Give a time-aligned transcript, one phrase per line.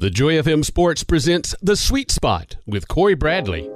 [0.00, 3.68] The Joy FM Sports presents The Sweet Spot with Corey Bradley.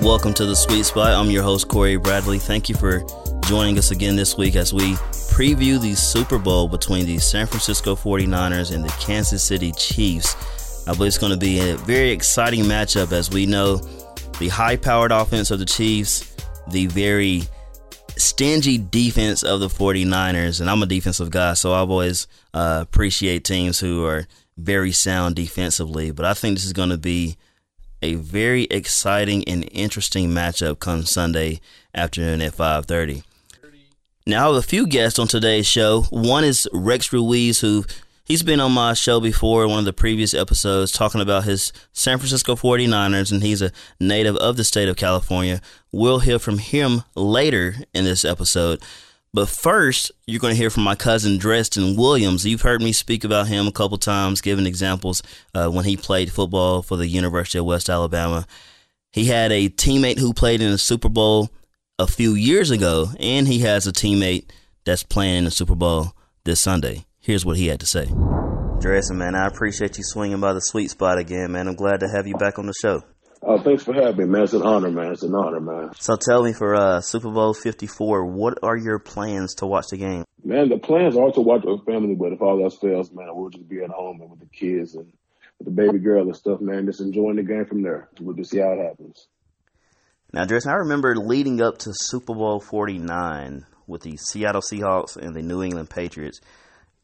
[0.00, 1.12] Welcome to The Sweet Spot.
[1.12, 2.38] I'm your host, Corey Bradley.
[2.38, 3.04] Thank you for
[3.44, 4.94] joining us again this week as we
[5.34, 10.34] preview the Super Bowl between the San Francisco 49ers and the Kansas City Chiefs.
[10.88, 13.82] I believe it's going to be a very exciting matchup as we know
[14.38, 16.34] the high powered offense of the Chiefs,
[16.70, 17.42] the very
[18.16, 20.60] stingy defense of the 49ers.
[20.60, 25.36] And I'm a defensive guy, so I've always uh, appreciate teams who are very sound
[25.36, 26.10] defensively.
[26.10, 27.36] But I think this is going to be
[28.02, 31.60] a very exciting and interesting matchup come Sunday
[31.94, 33.24] afternoon at 5:30.
[34.26, 36.02] Now I have a few guests on today's show.
[36.10, 37.84] One is Rex Ruiz, who
[38.26, 42.16] He's been on my show before, one of the previous episodes, talking about his San
[42.16, 45.60] Francisco 49ers, and he's a native of the state of California.
[45.92, 48.82] We'll hear from him later in this episode.
[49.34, 52.46] But first, you're going to hear from my cousin Dresden Williams.
[52.46, 55.22] You've heard me speak about him a couple times, giving examples
[55.54, 58.46] uh, when he played football for the University of West Alabama.
[59.12, 61.50] He had a teammate who played in the Super Bowl
[61.98, 64.46] a few years ago, and he has a teammate
[64.86, 66.14] that's playing in the Super Bowl
[66.44, 67.04] this Sunday.
[67.24, 68.04] Here's what he had to say.
[68.80, 71.68] Dresden, man, I appreciate you swinging by the sweet spot again, man.
[71.68, 73.02] I'm glad to have you back on the show.
[73.40, 74.42] Oh, thanks for having me, man.
[74.42, 75.12] It's an honor, man.
[75.12, 75.92] It's an honor, man.
[75.98, 79.96] So tell me for uh, Super Bowl 54, what are your plans to watch the
[79.96, 80.24] game?
[80.44, 83.48] Man, the plans are to watch with family, but if all else fails, man, we'll
[83.48, 85.10] just be at home and with the kids and
[85.58, 86.84] with the baby girl and stuff, man.
[86.84, 88.10] Just enjoying the game from there.
[88.20, 89.28] We'll just see how it happens.
[90.30, 95.34] Now, Dresden, I remember leading up to Super Bowl 49 with the Seattle Seahawks and
[95.34, 96.40] the New England Patriots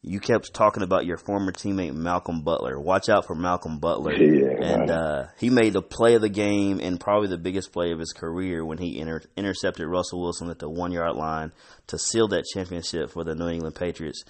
[0.03, 2.79] you kept talking about your former teammate Malcolm Butler.
[2.79, 4.13] Watch out for Malcolm Butler.
[4.13, 7.91] Yeah, and uh, he made the play of the game and probably the biggest play
[7.91, 11.51] of his career when he inter- intercepted Russell Wilson at the one yard line
[11.87, 14.23] to seal that championship for the New England Patriots.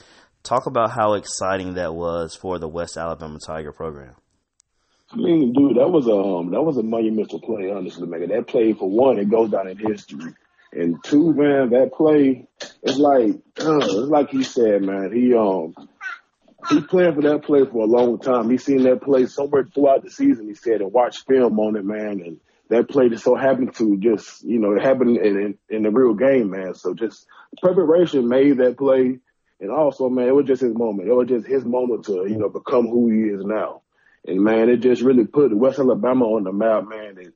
[0.44, 4.16] Talk about how exciting that was for the West Alabama Tiger program.
[5.14, 7.72] I mean, dude, that was a um, that was a monumental play.
[7.72, 10.34] Honestly, man, that play for one, it goes down in history.
[10.74, 12.48] And two, man, that play,
[12.82, 15.76] it's like, uh, it's like he said, man, he, um,
[16.70, 18.50] he planned for that play for a long time.
[18.50, 21.84] He seen that play somewhere throughout the season, he said, and watched film on it,
[21.84, 22.22] man.
[22.22, 22.40] And
[22.70, 25.92] that play just so happened to just, you know, it happened in, in, in the
[25.92, 26.74] real game, man.
[26.74, 27.26] So just
[27.62, 29.20] preparation made that play.
[29.60, 31.10] And also, man, it was just his moment.
[31.10, 33.82] It was just his moment to, you know, become who he is now.
[34.26, 37.18] And man, it just really put West Alabama on the map, man.
[37.18, 37.34] And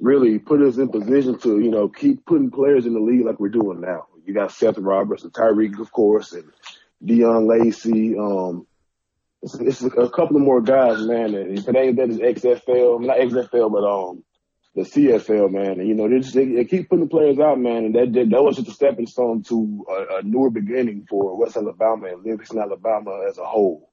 [0.00, 3.40] really put us in position to, you know, keep putting players in the league like
[3.40, 4.06] we're doing now.
[4.24, 6.50] You got Seth Roberts and Tyreek, of course, and
[7.04, 8.18] Deon Lacey.
[8.18, 8.66] Um,
[9.42, 11.34] it's, it's a couple of more guys, man.
[11.34, 14.24] And ain't that, XFL, not XFL, but um,
[14.74, 15.80] the CFL, man.
[15.80, 17.84] And, you know, they just they, they keep putting players out, man.
[17.84, 21.38] And that that, that was just a stepping stone to a, a newer beginning for
[21.38, 23.90] West Alabama and Livingston, Alabama as a whole.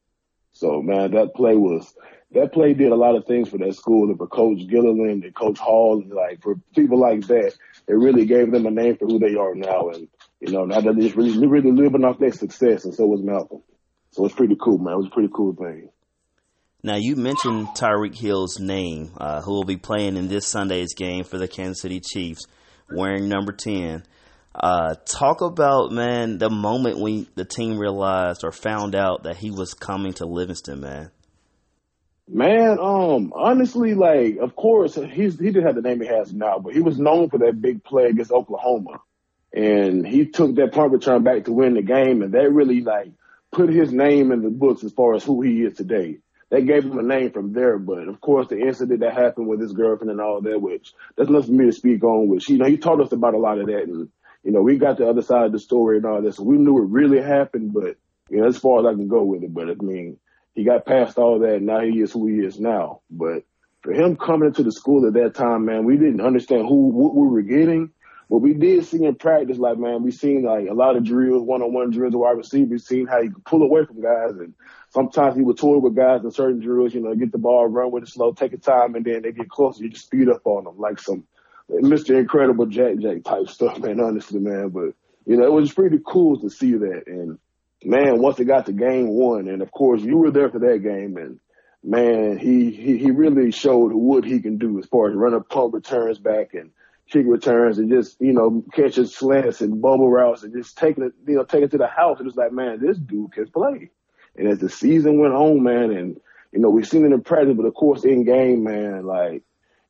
[0.53, 1.93] So, man, that play was
[2.33, 5.35] that play did a lot of things for that school and for Coach Gilliland and
[5.35, 7.53] Coach Hall and like for people like that.
[7.87, 10.07] It really gave them a name for who they are now, and
[10.39, 13.61] you know now that they're really really living off their success, and so was Malcolm.
[14.11, 14.93] So it's pretty cool, man.
[14.93, 15.89] It was a pretty cool thing.
[16.81, 21.23] Now you mentioned Tyreek Hill's name, uh, who will be playing in this Sunday's game
[21.23, 22.45] for the Kansas City Chiefs,
[22.89, 24.03] wearing number ten.
[24.55, 29.51] Uh, talk about man the moment when the team realized or found out that he
[29.51, 31.11] was coming to Livingston, man.
[32.33, 36.57] Man, um, honestly, like, of course, he's he didn't have the name he has now,
[36.57, 39.01] but he was known for that big play against Oklahoma,
[39.53, 43.11] and he took that punt return back to win the game, and that really like
[43.51, 46.17] put his name in the books as far as who he is today.
[46.49, 49.61] That gave him a name from there, but of course, the incident that happened with
[49.61, 52.29] his girlfriend and all that, which that's nothing for me to speak on.
[52.29, 54.09] Which you know, he taught us about a lot of that, and
[54.43, 56.57] you know, we got the other side of the story and all this, so we
[56.57, 57.95] knew it really happened, but
[58.31, 60.17] you know, as far as I can go with it, but I mean
[60.55, 63.01] he got past all that and now he is who he is now.
[63.09, 63.43] But
[63.81, 67.15] for him coming into the school at that time, man, we didn't understand who what
[67.15, 67.91] we were getting.
[68.29, 71.43] But we did see in practice, like man, we seen like a lot of drills,
[71.43, 74.53] one on one drills wide receivers, seen how he could pull away from guys and
[74.89, 77.91] sometimes he would toy with guys in certain drills, you know, get the ball, run
[77.91, 80.41] with it slow, take a time and then they get closer, you just speed up
[80.45, 81.25] on them like some
[81.69, 82.17] Mr.
[82.17, 84.69] Incredible Jack Jack type stuff, man, honestly, man.
[84.69, 84.93] But
[85.25, 87.37] you know, it was pretty cool to see that and
[87.85, 90.83] man, once it got to game one, and of course you were there for that
[90.83, 91.39] game, and
[91.83, 95.73] man, he he, he really showed what he can do as far as running pump
[95.73, 96.71] returns back and
[97.09, 101.13] kick returns and just you know catching slants and bubble routes and just taking it
[101.27, 102.19] you know taking it to the house.
[102.19, 103.89] It was like, man, this dude can play.
[104.35, 106.19] And as the season went on, man, and
[106.51, 109.43] you know we've seen it in practice, but of course in game, man, like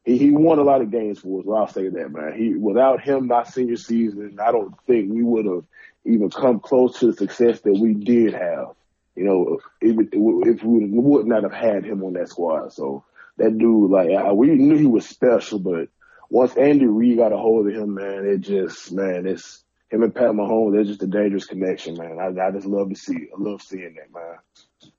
[0.04, 1.46] he, he won a lot of games for us.
[1.46, 2.34] Well, I'll say that, man.
[2.36, 5.64] He without him, my senior season, I don't think we would have
[6.06, 8.76] even come close to the success that we did have.
[9.16, 12.74] You know, if, if we would not have had him on that squad.
[12.74, 13.06] So
[13.38, 15.90] that dude, like, I, we knew he was special, but
[16.30, 20.16] once Andy Reid got a hold of him, man, it just, man, it's him and
[20.16, 20.74] Pat Mahomes.
[20.74, 22.18] They're just a dangerous connection, man.
[22.20, 24.92] I, I just love to see, I love seeing that, man.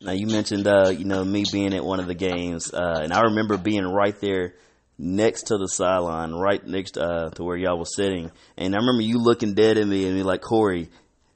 [0.00, 3.12] Now you mentioned, uh, you know, me being at one of the games, uh, and
[3.12, 4.54] I remember being right there
[5.00, 9.02] next to the sideline, right next uh, to where y'all was sitting, and I remember
[9.02, 10.88] you looking dead at me and be like, Corey,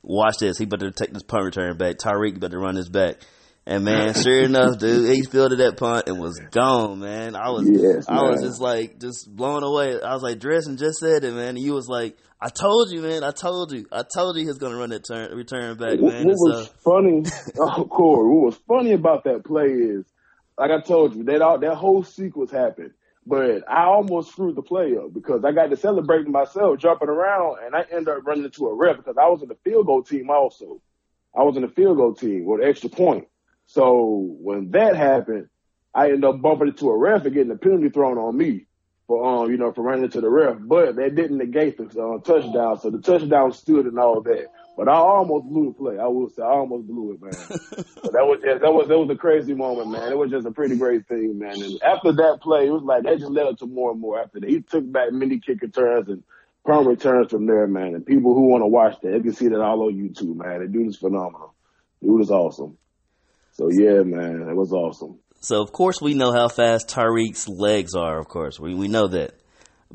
[0.02, 0.58] watch this.
[0.58, 1.96] He better take this punt return back.
[1.96, 3.16] Tyreek better run this back.
[3.66, 7.34] And man, sure enough, dude, he fielded that punt and was gone, man.
[7.34, 10.00] I was, yes, I was just like, just blown away.
[10.00, 11.56] I was like, Dresden just said it, man.
[11.56, 13.24] And you was like, I told you, man.
[13.24, 13.86] I told you.
[13.90, 16.26] I told you he was going to run that turn, return back, man.
[16.26, 17.24] What, was so, funny,
[17.58, 20.04] oh, Corey, what was funny about that play is,
[20.58, 22.92] like I told you, that all, that whole sequence happened.
[23.26, 27.58] But I almost screwed the play up because I got to celebrating myself, jumping around,
[27.64, 30.02] and I ended up running into a ref because I was in the field goal
[30.02, 30.80] team also.
[31.34, 33.26] I was in the field goal team with extra point.
[33.66, 35.48] So when that happened,
[35.94, 38.66] I ended up bumping into a ref and getting a penalty thrown on me
[39.06, 40.56] for um, you know, for running into the ref.
[40.60, 42.78] But that didn't negate the uh, touchdown.
[42.80, 44.48] So the touchdown stood and all that.
[44.76, 45.98] But I almost blew the play.
[45.98, 47.32] I will say I almost blew it, man.
[48.02, 50.10] but that was just, that was that was a crazy moment, man.
[50.10, 51.62] It was just a pretty great thing, man.
[51.62, 54.20] And after that play, it was like that just led up to more and more
[54.20, 54.48] after that.
[54.48, 56.24] He took back many kick returns and
[56.66, 57.94] punt returns from there, man.
[57.94, 60.60] And people who want to watch that, they can see that all on YouTube, man.
[60.60, 61.54] The dude is phenomenal.
[62.02, 62.76] Dude is awesome.
[63.52, 65.20] So yeah, man, it was awesome.
[65.40, 68.18] So of course we know how fast Tyreek's legs are.
[68.18, 69.34] Of course we we know that.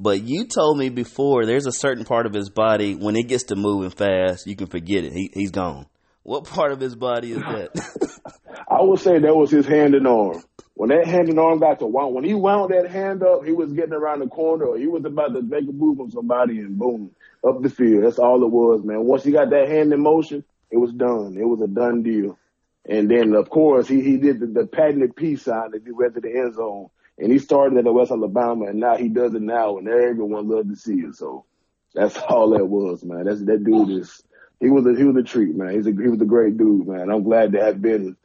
[0.02, 3.44] But you told me before there's a certain part of his body when it gets
[3.46, 5.12] to moving fast, you can forget it.
[5.12, 5.88] He he's gone.
[6.24, 7.72] What part of his body is that?
[8.72, 10.42] I would say that was his hand and arm.
[10.76, 13.52] When that hand and arm got to wound, when he wound that hand up, he
[13.52, 16.60] was getting around the corner or he was about to make a move on somebody
[16.60, 17.12] and boom,
[17.46, 18.06] up the field.
[18.06, 19.04] That's all it was, man.
[19.04, 21.36] Once he got that hand in motion, it was done.
[21.38, 22.40] It was a done deal.
[22.88, 26.16] And then, of course, he, he did the, the patented peace sign that he went
[26.16, 26.90] to the end zone.
[27.20, 30.48] And he started at the West Alabama, and now he does it now, and everyone
[30.48, 31.16] loved to see it.
[31.16, 31.46] So
[31.94, 33.26] that's all that was, man.
[33.26, 34.24] That's that dude is
[34.60, 35.74] he was a he was a treat, man.
[35.74, 37.10] He's a he was a great dude, man.
[37.10, 38.16] I'm glad to have been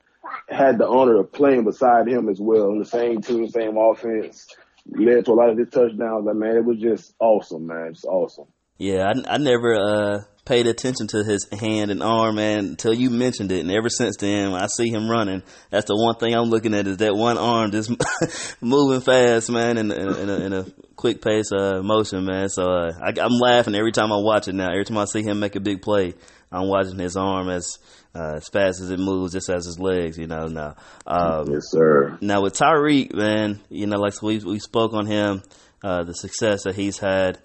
[0.48, 4.48] had the honor of playing beside him as well on the same team, same offense.
[4.86, 6.26] Led to a lot of his touchdowns.
[6.26, 7.88] Like, man, it was just awesome, man.
[7.88, 8.46] It's awesome.
[8.78, 13.08] Yeah, I, I never uh, paid attention to his hand and arm, man, until you
[13.08, 13.60] mentioned it.
[13.60, 16.74] And ever since then, when I see him running, that's the one thing I'm looking
[16.74, 17.90] at is that one arm just
[18.60, 20.66] moving fast, man, in, in, in, a, in a,
[20.96, 22.48] quick pace uh, motion, man.
[22.48, 24.70] So uh, I, I'm laughing every time I watch it now.
[24.70, 26.14] Every time I see him make a big play,
[26.50, 27.78] I'm watching his arm as
[28.14, 30.46] uh, as fast as it moves, just as his legs, you know.
[30.46, 32.16] Now, um, yes, sir.
[32.22, 35.42] Now with Tyreek, man, you know, like we we spoke on him,
[35.82, 37.38] uh, the success that he's had.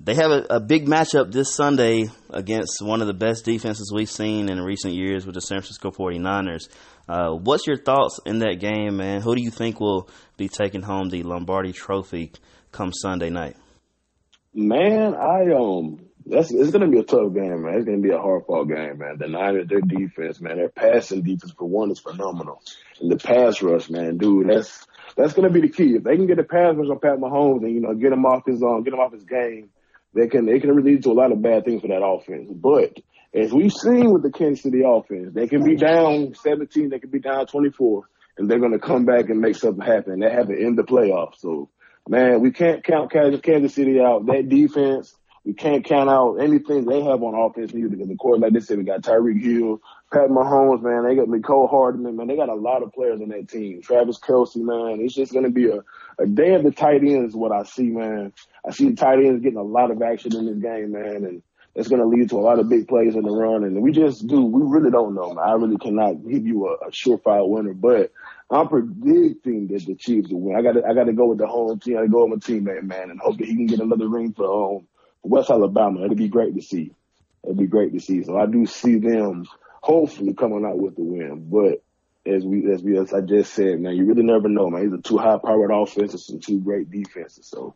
[0.00, 4.08] They have a, a, big matchup this Sunday against one of the best defenses we've
[4.08, 6.68] seen in recent years with the San Francisco 49ers.
[7.08, 9.20] Uh, what's your thoughts in that game, man?
[9.22, 12.32] Who do you think will be taking home the Lombardi Trophy
[12.70, 13.56] come Sunday night?
[14.54, 17.74] Man, I um, that's it's gonna be a tough game, man.
[17.76, 19.16] It's gonna be a hard fought game, man.
[19.18, 22.62] The Niners, their defense, man, their passing defense for one is phenomenal,
[23.00, 24.86] and the pass rush, man, dude, that's
[25.16, 25.94] that's gonna be the key.
[25.96, 28.24] If they can get the pass rush on Pat Mahomes and you know get him
[28.24, 29.70] off his um, get him off his game,
[30.18, 32.50] they can they can lead to a lot of bad things for that offense.
[32.52, 32.98] But
[33.34, 37.10] as we've seen with the Kansas City offense, they can be down 17, they can
[37.10, 40.20] be down 24, and they're going to come back and make something happen.
[40.20, 41.38] That happened in the playoffs.
[41.38, 41.68] So,
[42.08, 44.26] man, we can't count Kansas City out.
[44.26, 45.14] That defense,
[45.48, 47.88] we can't count out anything they have on offense either.
[47.88, 49.80] Because of course, like they said, we got Tyreek Hill,
[50.12, 51.04] Pat Mahomes, man.
[51.04, 52.26] They got Mecole Hardman, man.
[52.26, 53.80] They got a lot of players on that team.
[53.80, 55.00] Travis Kelce, man.
[55.00, 55.78] It's just going to be a,
[56.18, 58.34] a day of the tight ends is what I see, man.
[58.66, 61.42] I see the tight ends getting a lot of action in this game, man, and
[61.74, 63.64] it's going to lead to a lot of big plays in the run.
[63.64, 65.48] And we just do, we really don't know, man.
[65.48, 68.12] I really cannot give you a, a surefire winner, but
[68.50, 70.56] I'm predicting that the Chiefs will win.
[70.56, 71.96] I got to, I got to go with the home team.
[71.96, 74.08] I got to go with my teammate, man, and hope that he can get another
[74.08, 74.86] ring for um,
[75.22, 76.04] West Alabama.
[76.04, 76.92] It'd be great to see.
[77.44, 78.22] It'd be great to see.
[78.24, 79.46] So I do see them
[79.80, 81.82] hopefully coming out with the win, but
[82.26, 84.82] as we as we as I just said, man, you really never know, man.
[84.82, 87.46] These are two high powered offenses and two great defenses.
[87.46, 87.74] So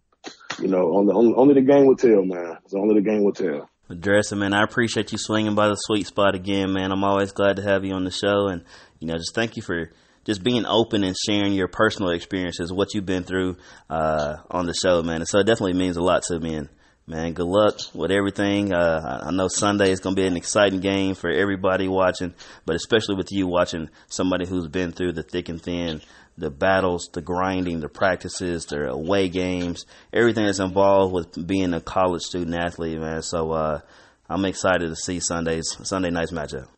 [0.60, 2.58] you know, only, only, the game will tell, man.
[2.64, 3.68] It's only the game will tell.
[3.92, 6.92] Dresden, man, I appreciate you swinging by the sweet spot again, man.
[6.92, 8.64] I'm always glad to have you on the show, and
[9.00, 9.90] you know, just thank you for
[10.24, 13.56] just being open and sharing your personal experiences, what you've been through
[13.90, 15.16] uh, on the show, man.
[15.16, 16.68] And so it definitely means a lot to me, and
[17.06, 18.72] man, good luck with everything.
[18.72, 22.76] Uh, I know Sunday is going to be an exciting game for everybody watching, but
[22.76, 26.00] especially with you watching somebody who's been through the thick and thin,
[26.38, 31.80] the battles, the grinding, the practices, the away games, everything that's involved with being a
[31.80, 33.22] college student athlete, man.
[33.22, 33.80] So uh,
[34.28, 36.68] I'm excited to see Sunday's Sunday night's matchup.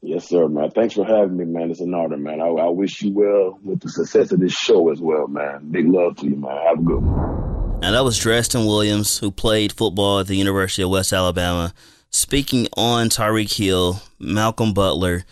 [0.00, 0.70] Yes, sir, man.
[0.70, 1.72] Thanks for having me, man.
[1.72, 2.40] It's an honor, man.
[2.40, 5.70] I, I wish you well with the success of this show as well, man.
[5.72, 6.56] Big love to you, man.
[6.68, 7.57] Have a good one.
[7.80, 11.72] Now that was Dresden Williams, who played football at the University of West Alabama,
[12.10, 15.24] speaking on Tyreek Hill, Malcolm Butler,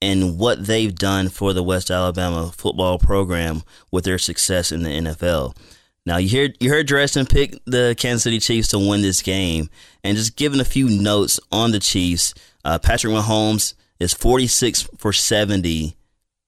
[0.00, 4.90] and what they've done for the West Alabama football program with their success in the
[4.90, 5.56] NFL.
[6.04, 9.70] Now you heard you heard Dresden pick the Kansas City Chiefs to win this game,
[10.02, 12.34] and just giving a few notes on the Chiefs.
[12.64, 15.96] Uh, Patrick Mahomes is 46 for 70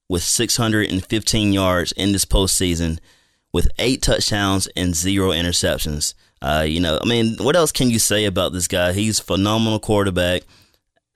[0.08, 2.99] with 615 yards in this postseason
[3.54, 6.12] with eight touchdowns and zero interceptions.
[6.42, 8.92] Uh, you know, I mean, what else can you say about this guy?
[8.92, 10.42] He's phenomenal quarterback,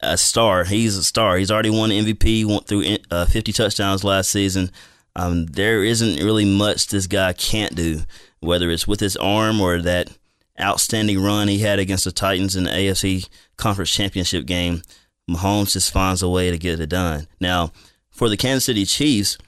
[0.01, 0.63] a star.
[0.63, 1.37] He's a star.
[1.37, 4.71] He's already won MVP, went through uh, 50 touchdowns last season.
[5.17, 8.03] Um, there isn't really much this guy can't do,
[8.39, 10.17] whether it's with his arm or that
[10.61, 14.83] outstanding run he had against the Titans in the AFC Conference Championship game.
[15.29, 17.27] Mahomes just finds a way to get it done.
[17.41, 17.73] Now,
[18.11, 19.39] for the Kansas City Chiefs,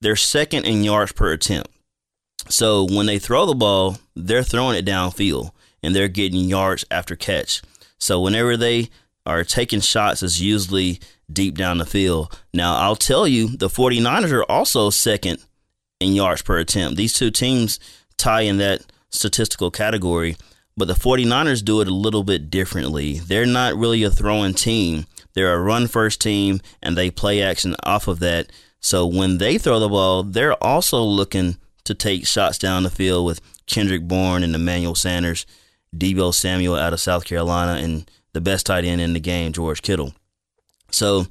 [0.00, 1.71] they're second in yards per attempt.
[2.48, 5.50] So when they throw the ball, they're throwing it downfield
[5.82, 7.62] and they're getting yards after catch.
[7.98, 8.90] So whenever they
[9.24, 11.00] are taking shots, it's usually
[11.32, 12.38] deep down the field.
[12.52, 15.38] Now, I'll tell you, the 49ers are also second
[16.00, 16.96] in yards per attempt.
[16.96, 17.78] These two teams
[18.16, 20.36] tie in that statistical category,
[20.76, 23.18] but the 49ers do it a little bit differently.
[23.18, 25.06] They're not really a throwing team.
[25.34, 28.50] They're a run first team and they play action off of that.
[28.80, 33.26] So when they throw the ball, they're also looking to take shots down the field
[33.26, 35.46] with Kendrick Bourne and Emmanuel Sanders,
[35.96, 39.82] Deebo Samuel out of South Carolina, and the best tight end in the game, George
[39.82, 40.14] Kittle.
[40.90, 41.26] So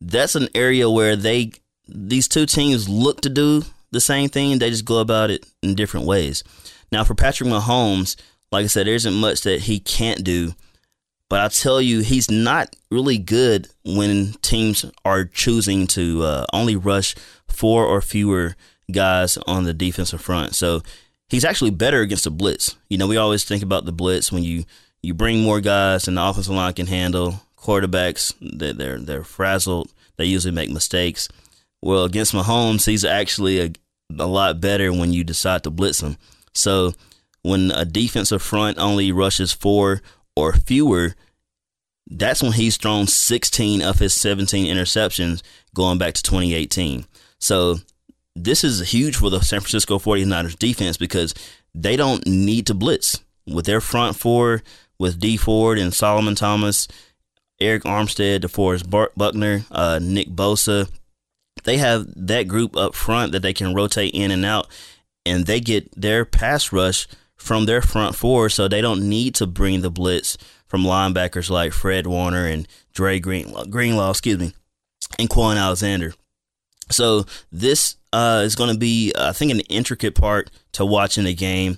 [0.00, 1.52] that's an area where they
[1.88, 4.58] these two teams look to do the same thing.
[4.58, 6.42] They just go about it in different ways.
[6.90, 8.16] Now for Patrick Mahomes,
[8.50, 10.54] like I said, there isn't much that he can't do.
[11.28, 16.76] But I tell you, he's not really good when teams are choosing to uh, only
[16.76, 17.16] rush
[17.48, 18.54] four or fewer
[18.90, 20.54] guys on the defensive front.
[20.54, 20.82] So
[21.28, 22.76] he's actually better against the blitz.
[22.88, 24.64] You know, we always think about the blitz when you
[25.02, 28.34] you bring more guys and the offensive line can handle quarterbacks.
[28.40, 29.92] They're they're, they're frazzled.
[30.16, 31.28] They usually make mistakes.
[31.82, 33.70] Well, against Mahomes, he's actually a,
[34.18, 36.16] a lot better when you decide to blitz him.
[36.54, 36.94] So
[37.42, 40.00] when a defensive front only rushes four
[40.34, 41.14] or fewer,
[42.08, 45.42] that's when he's thrown 16 of his 17 interceptions
[45.74, 47.04] going back to 2018.
[47.38, 47.76] So
[48.36, 51.34] this is huge for the San Francisco 49ers defense because
[51.74, 53.22] they don't need to blitz.
[53.46, 54.62] With their front four,
[54.98, 56.88] with Dee Ford and Solomon Thomas,
[57.60, 60.90] Arik Armstead, DeForest Buckner, uh, Nick Bosa,
[61.64, 64.68] they have that group up front that they can rotate in and out,
[65.24, 69.46] and they get their pass rush from their front four, so they don't need to
[69.46, 74.52] bring the blitz from linebackers like Fred Warner and Dre Greenlaw, Greenlaw excuse me,
[75.18, 76.14] and Kwon Alexander.
[76.90, 81.34] So this uh, is going to be, I think, an intricate part to watching the
[81.34, 81.76] game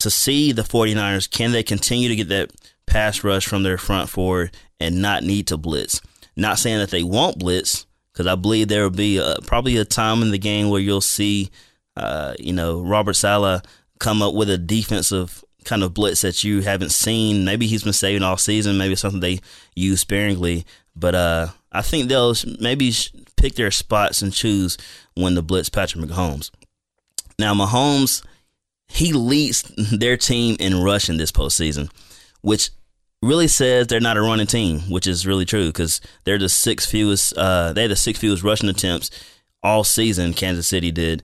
[0.00, 1.30] to see the 49ers.
[1.30, 2.50] Can they continue to get that
[2.86, 4.50] pass rush from their front four
[4.80, 6.00] and not need to blitz?
[6.34, 9.84] Not saying that they won't blitz, because I believe there will be a, probably a
[9.84, 11.50] time in the game where you'll see,
[11.96, 13.64] uh, you know, Robert Saleh
[14.00, 17.44] come up with a defensive kind of blitz that you haven't seen.
[17.44, 18.76] Maybe he's been saving all season.
[18.76, 19.38] Maybe it's something they
[19.76, 20.64] use sparingly.
[20.96, 22.92] But uh, I think they'll maybe
[23.36, 24.76] pick their spots and choose
[25.20, 26.50] when to blitz Patrick Mahomes.
[27.38, 28.24] Now, Mahomes,
[28.88, 31.90] he leads their team in rushing this postseason,
[32.42, 32.70] which
[33.22, 36.86] really says they're not a running team, which is really true because they're the six
[36.86, 37.36] fewest.
[37.36, 39.10] Uh, they had the six fewest rushing attempts
[39.62, 40.34] all season.
[40.34, 41.22] Kansas City did,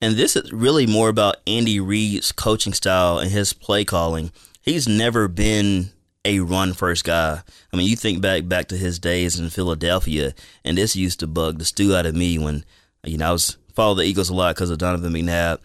[0.00, 4.32] and this is really more about Andy Reid's coaching style and his play calling.
[4.60, 5.90] He's never been
[6.24, 7.42] a run first guy.
[7.72, 11.26] I mean, you think back back to his days in Philadelphia, and this used to
[11.26, 12.64] bug the stew out of me when
[13.04, 15.58] you know I was follow the Eagles a lot because of Donovan McNabb.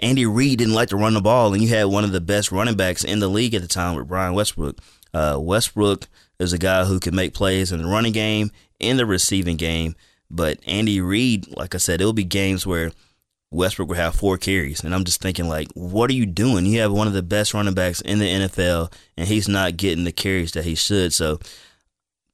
[0.00, 2.50] Andy Reid didn't like to run the ball, and you had one of the best
[2.50, 4.78] running backs in the league at the time with Brian Westbrook.
[5.12, 9.06] Uh, Westbrook is a guy who can make plays in the running game in the
[9.06, 9.94] receiving game,
[10.30, 12.90] but Andy Reid, like I said, it'll be games where
[13.54, 14.82] Westbrook will have four carries.
[14.82, 16.66] And I'm just thinking, like, what are you doing?
[16.66, 20.04] You have one of the best running backs in the NFL, and he's not getting
[20.04, 21.12] the carries that he should.
[21.12, 21.38] So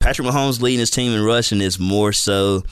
[0.00, 2.62] Patrick Mahomes leading his team in rushing is more so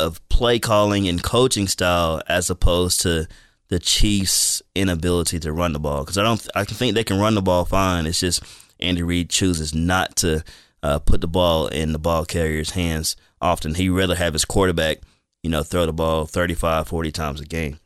[0.00, 3.26] of play calling and coaching style as opposed to
[3.68, 6.46] the Chiefs' inability to run the ball because I don't.
[6.54, 8.06] I think they can run the ball fine.
[8.06, 8.42] It's just
[8.80, 10.44] Andy Reid chooses not to
[10.82, 13.74] uh, put the ball in the ball carrier's hands often.
[13.74, 14.98] He'd rather have his quarterback,
[15.42, 17.78] you know, throw the ball 35, 40 times a game.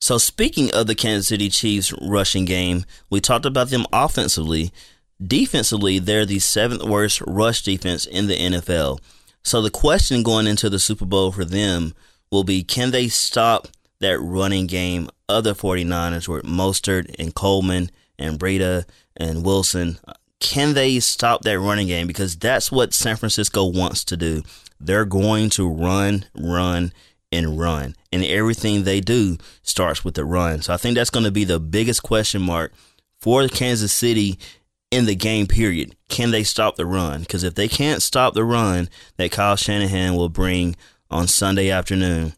[0.00, 4.72] So speaking of the Kansas City Chiefs rushing game, we talked about them offensively.
[5.24, 8.98] Defensively, they're the seventh worst rush defense in the NFL.
[9.42, 11.94] So the question going into the Super Bowl for them
[12.30, 13.68] will be can they stop
[14.00, 18.84] that running game of the 49ers with Mostert and Coleman and Breida
[19.16, 19.98] and Wilson?
[20.40, 22.06] Can they stop that running game?
[22.06, 24.42] Because that's what San Francisco wants to do.
[24.80, 26.92] They're going to run, run,
[27.30, 27.94] and run.
[28.12, 30.62] And everything they do starts with the run.
[30.62, 32.72] So I think that's going to be the biggest question mark
[33.20, 34.38] for Kansas City
[34.92, 35.96] in the game period.
[36.08, 37.20] Can they stop the run?
[37.20, 40.76] Because if they can't stop the run that Kyle Shanahan will bring
[41.10, 42.34] on Sunday afternoon,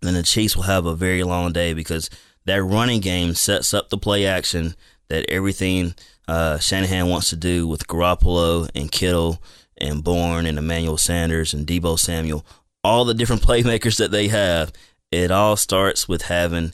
[0.00, 2.10] then the Chiefs will have a very long day because
[2.44, 4.74] that running game sets up the play action
[5.08, 5.94] that everything
[6.26, 9.40] uh, Shanahan wants to do with Garoppolo and Kittle
[9.78, 12.44] and Bourne and Emmanuel Sanders and Deebo Samuel
[12.84, 14.72] all the different playmakers that they have,
[15.10, 16.72] it all starts with having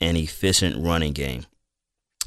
[0.00, 1.46] an efficient running game.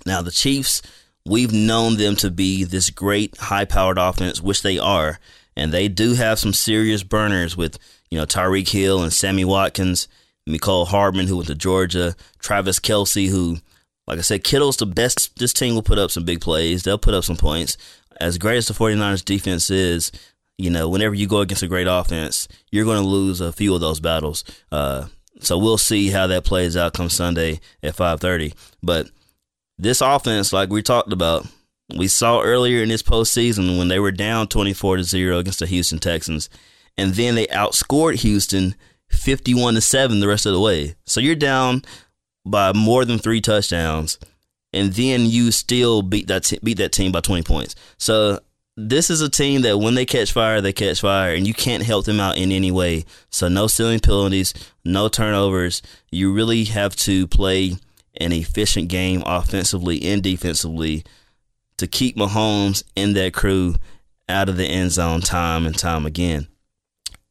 [0.05, 0.81] Now, the Chiefs,
[1.25, 5.19] we've known them to be this great high powered offense, which they are.
[5.55, 7.77] And they do have some serious burners with,
[8.09, 10.07] you know, Tyreek Hill and Sammy Watkins,
[10.49, 13.57] Mecole Hardman, who went to Georgia, Travis Kelce, who,
[14.07, 15.37] like I said, Kittle's the best.
[15.37, 16.83] This team will put up some big plays.
[16.83, 17.77] They'll put up some points.
[18.19, 20.11] As great as the 49ers defense is,
[20.57, 23.73] you know, whenever you go against a great offense, you're going to lose a few
[23.73, 24.43] of those battles.
[24.71, 25.07] Uh,
[25.39, 28.53] so we'll see how that plays out come Sunday at 5:30.
[28.83, 29.09] But
[29.81, 31.47] this offense, like we talked about,
[31.97, 35.65] we saw earlier in this postseason when they were down 24 to zero against the
[35.65, 36.49] Houston Texans,
[36.97, 38.75] and then they outscored Houston
[39.09, 40.95] 51 to seven the rest of the way.
[41.05, 41.81] So you're down
[42.45, 44.19] by more than three touchdowns,
[44.71, 47.75] and then you still beat that t- beat that team by 20 points.
[47.97, 48.39] So
[48.77, 51.83] this is a team that when they catch fire, they catch fire, and you can't
[51.83, 53.05] help them out in any way.
[53.31, 54.53] So no stealing penalties,
[54.85, 55.81] no turnovers.
[56.11, 57.77] You really have to play
[58.21, 61.03] an efficient game offensively and defensively
[61.77, 63.75] to keep Mahomes and that crew
[64.29, 66.47] out of the end zone time and time again.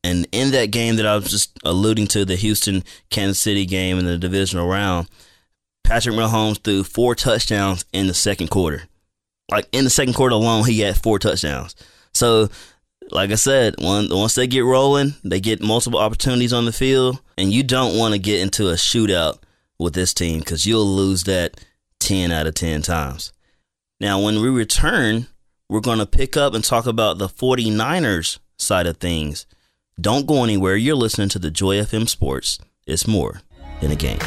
[0.03, 3.99] And in that game that I was just alluding to, the Houston Kansas City game
[3.99, 5.09] in the divisional round,
[5.85, 8.83] Patrick Mahomes threw four touchdowns in the second quarter
[9.51, 11.75] like in the second quarter alone, he had four touchdowns.
[12.13, 12.49] So,
[13.11, 17.21] like I said, one, once they get rolling, they get multiple opportunities on the field,
[17.37, 19.39] and you don't want to get into a shootout
[19.81, 21.59] with this team because you'll lose that
[22.01, 23.33] 10 out of 10 times.
[23.99, 25.27] Now, when we return,
[25.69, 29.47] we're going to pick up and talk about the 49ers side of things.
[30.01, 30.77] Don't go anywhere.
[30.77, 32.59] You're listening to the Joy FM Sports.
[32.87, 33.43] It's more
[33.81, 34.19] than a game.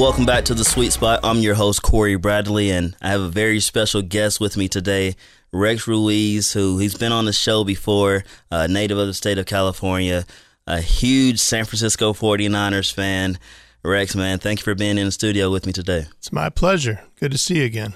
[0.00, 1.20] Welcome back to the Sweet Spot.
[1.22, 5.14] I'm your host, Corey Bradley, and I have a very special guest with me today,
[5.52, 9.44] Rex Ruiz, who he's been on the show before, a native of the state of
[9.44, 10.24] California,
[10.66, 13.38] a huge San Francisco 49ers fan.
[13.84, 16.06] Rex, man, thank you for being in the studio with me today.
[16.16, 17.02] It's my pleasure.
[17.16, 17.92] Good to see you again.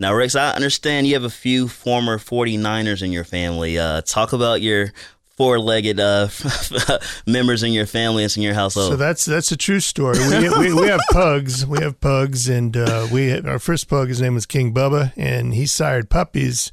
[0.00, 3.78] Now, Rex, I understand you have a few former 49ers in your family.
[3.78, 4.92] Uh, talk about your
[5.40, 6.28] four-legged uh,
[7.26, 8.90] members in your family and in your household.
[8.90, 10.18] So that's that's a true story.
[10.18, 11.64] We, we, we have pugs.
[11.64, 14.08] We have pugs, and uh, we our first pug.
[14.08, 16.70] His name was King Bubba, and he sired puppies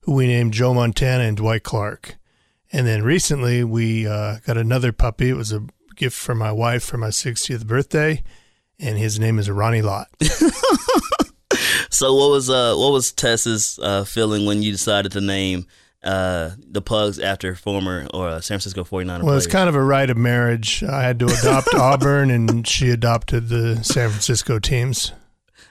[0.00, 2.16] who we named Joe Montana and Dwight Clark.
[2.72, 5.28] And then recently we uh, got another puppy.
[5.28, 8.24] It was a gift from my wife for my 60th birthday,
[8.80, 10.08] and his name is Ronnie Lott.
[11.88, 15.68] so what was uh what was Tess's uh, feeling when you decided to name?
[16.02, 19.82] Uh, the pugs after former or uh, San Francisco 49er Well, it's kind of a
[19.82, 20.82] rite of marriage.
[20.84, 25.12] I had to adopt Auburn, and she adopted the San Francisco teams.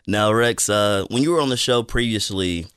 [0.05, 2.67] Now, Rex, uh, when you were on the show previously,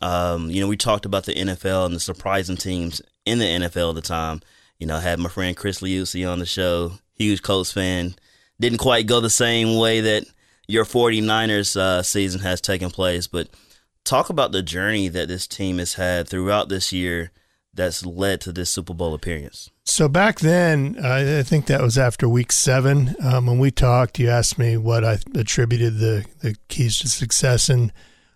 [0.00, 3.90] um, you know, we talked about the NFL and the surprising teams in the NFL
[3.90, 4.40] at the time.
[4.78, 8.14] You know, I had my friend Chris Liuzzi on the show, huge Colts fan.
[8.60, 10.24] Didn't quite go the same way that
[10.66, 13.48] your 49ers uh, season has taken place, but–
[14.04, 17.30] talk about the journey that this team has had throughout this year
[17.72, 19.70] that's led to this Super Bowl appearance.
[19.84, 23.16] So back then, I think that was after week seven.
[23.22, 27.68] Um, when we talked, you asked me what I attributed the, the keys to success,
[27.68, 27.92] and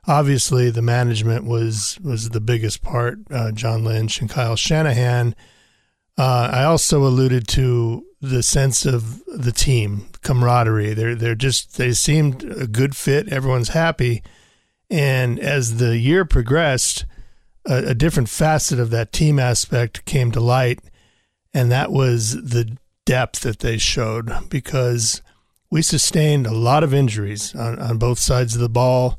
[0.06, 3.18] obviously the management was was the biggest part.
[3.30, 5.34] Uh, John Lynch and Kyle Shanahan.
[6.18, 10.94] Uh, I also alluded to the sense of the team camaraderie.
[10.94, 13.28] They're they're just they seemed a good fit.
[13.28, 14.22] Everyone's happy,
[14.90, 17.04] and as the year progressed,
[17.66, 20.80] a, a different facet of that team aspect came to light,
[21.52, 25.22] and that was the depth that they showed because
[25.70, 29.18] we sustained a lot of injuries on, on both sides of the ball.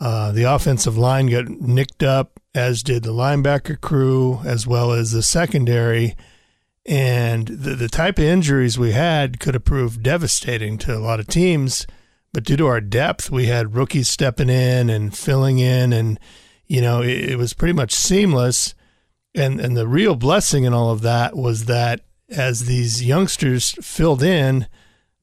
[0.00, 5.12] Uh, the offensive line got nicked up, as did the linebacker crew, as well as
[5.12, 6.16] the secondary.
[6.84, 11.20] And the, the type of injuries we had could have proved devastating to a lot
[11.20, 11.86] of teams.
[12.32, 16.18] But due to our depth, we had rookies stepping in and filling in, and
[16.66, 18.74] you know it, it was pretty much seamless.
[19.34, 24.22] And and the real blessing in all of that was that as these youngsters filled
[24.22, 24.66] in,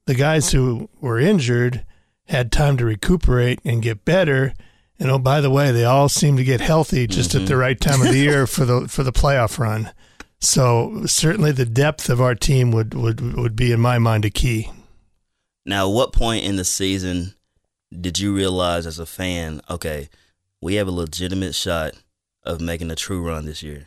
[0.06, 1.84] the guys who were injured
[2.26, 4.54] had time to recuperate and get better.
[4.98, 7.42] And oh, by the way, they all seem to get healthy just mm-hmm.
[7.42, 9.90] at the right time of the year for the for the playoff run.
[10.40, 14.30] So certainly the depth of our team would, would, would be in my mind a
[14.30, 14.70] key.
[15.64, 17.34] Now, what point in the season
[17.98, 20.08] did you realize as a fan, okay,
[20.60, 21.92] we have a legitimate shot
[22.42, 23.86] of making a true run this year?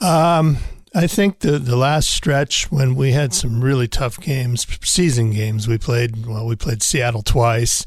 [0.00, 0.58] Um,
[0.94, 5.68] I think the the last stretch when we had some really tough games, season games.
[5.68, 6.46] We played well.
[6.46, 7.86] We played Seattle twice,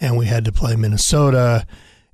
[0.00, 1.66] and we had to play Minnesota.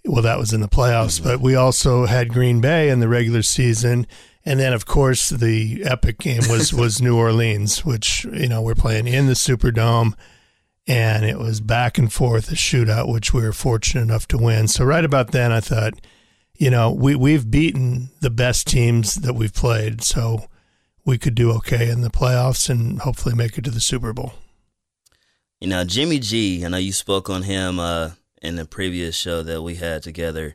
[0.05, 1.29] Well, that was in the playoffs, mm-hmm.
[1.29, 4.07] but we also had Green Bay in the regular season,
[4.47, 8.77] and then, of course, the epic game was was New Orleans, which you know we're
[8.77, 10.15] playing in the Superdome,
[10.87, 14.69] and it was back and forth a shootout, which we were fortunate enough to win.
[14.69, 15.95] So right about then, I thought,
[16.55, 20.47] you know, we we've beaten the best teams that we've played, so
[21.05, 24.35] we could do okay in the playoffs and hopefully make it to the Super Bowl.
[25.61, 26.65] You know, Jimmy G.
[26.65, 30.55] I know you spoke on him uh, in the previous show that we had together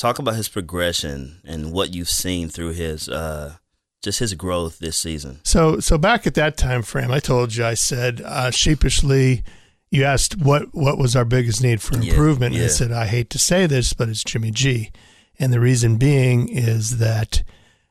[0.00, 3.56] talk about his progression and what you've seen through his uh,
[4.02, 5.40] just his growth this season.
[5.44, 9.44] So, so back at that time frame, I told you, I said uh, sheepishly,
[9.90, 12.54] you asked what what was our biggest need for improvement.
[12.54, 12.66] Yeah, yeah.
[12.66, 14.90] I said, I hate to say this, but it's Jimmy G,
[15.38, 17.42] and the reason being is that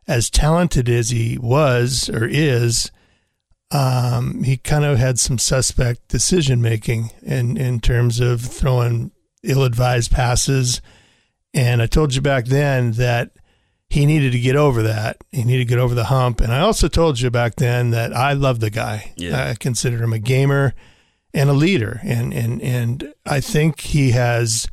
[0.08, 2.92] as talented as he was or is.
[3.72, 9.12] Um, he kind of had some suspect decision making in, in terms of throwing
[9.44, 10.82] ill advised passes,
[11.54, 13.32] and I told you back then that
[13.90, 15.18] he needed to get over that.
[15.32, 16.42] He needed to get over the hump.
[16.42, 19.14] And I also told you back then that I love the guy.
[19.18, 19.50] Yeah.
[19.50, 20.76] I consider him a gamer
[21.34, 22.00] and a leader.
[22.04, 24.68] And, and, and I think he has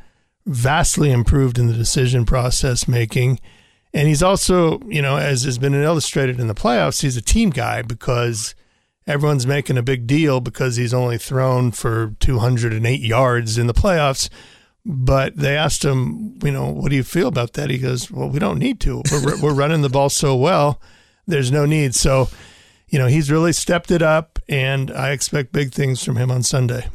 [0.45, 3.41] vastly improved in the decision process making.
[3.95, 7.49] And he's also, you know, as has been illustrated in the playoffs, he's a team
[7.49, 8.55] guy because
[9.07, 14.29] everyone's making a big deal because he's only thrown for 208 yards in the playoffs.
[14.88, 17.70] But they asked him, you know, what do you feel about that?
[17.70, 19.03] He goes, well, we don't need to.
[19.11, 20.81] We're, we're running the ball so well.
[21.27, 21.96] There's no need.
[21.96, 22.29] So,
[22.88, 26.44] you know, he's really stepped it up, and I expect big things from him on
[26.44, 26.87] Sunday.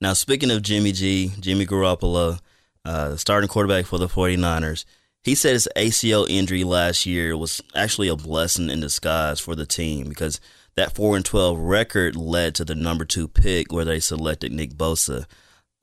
[0.00, 2.40] Now, speaking of Jimmy G, Jimmy Garoppolo,
[2.84, 4.84] uh, starting quarterback for the 49ers,
[5.22, 9.66] he said his ACL injury last year was actually a blessing in disguise for the
[9.66, 10.40] team because
[10.74, 14.74] that 4 and 12 record led to the number two pick where they selected Nick
[14.74, 15.26] Bosa.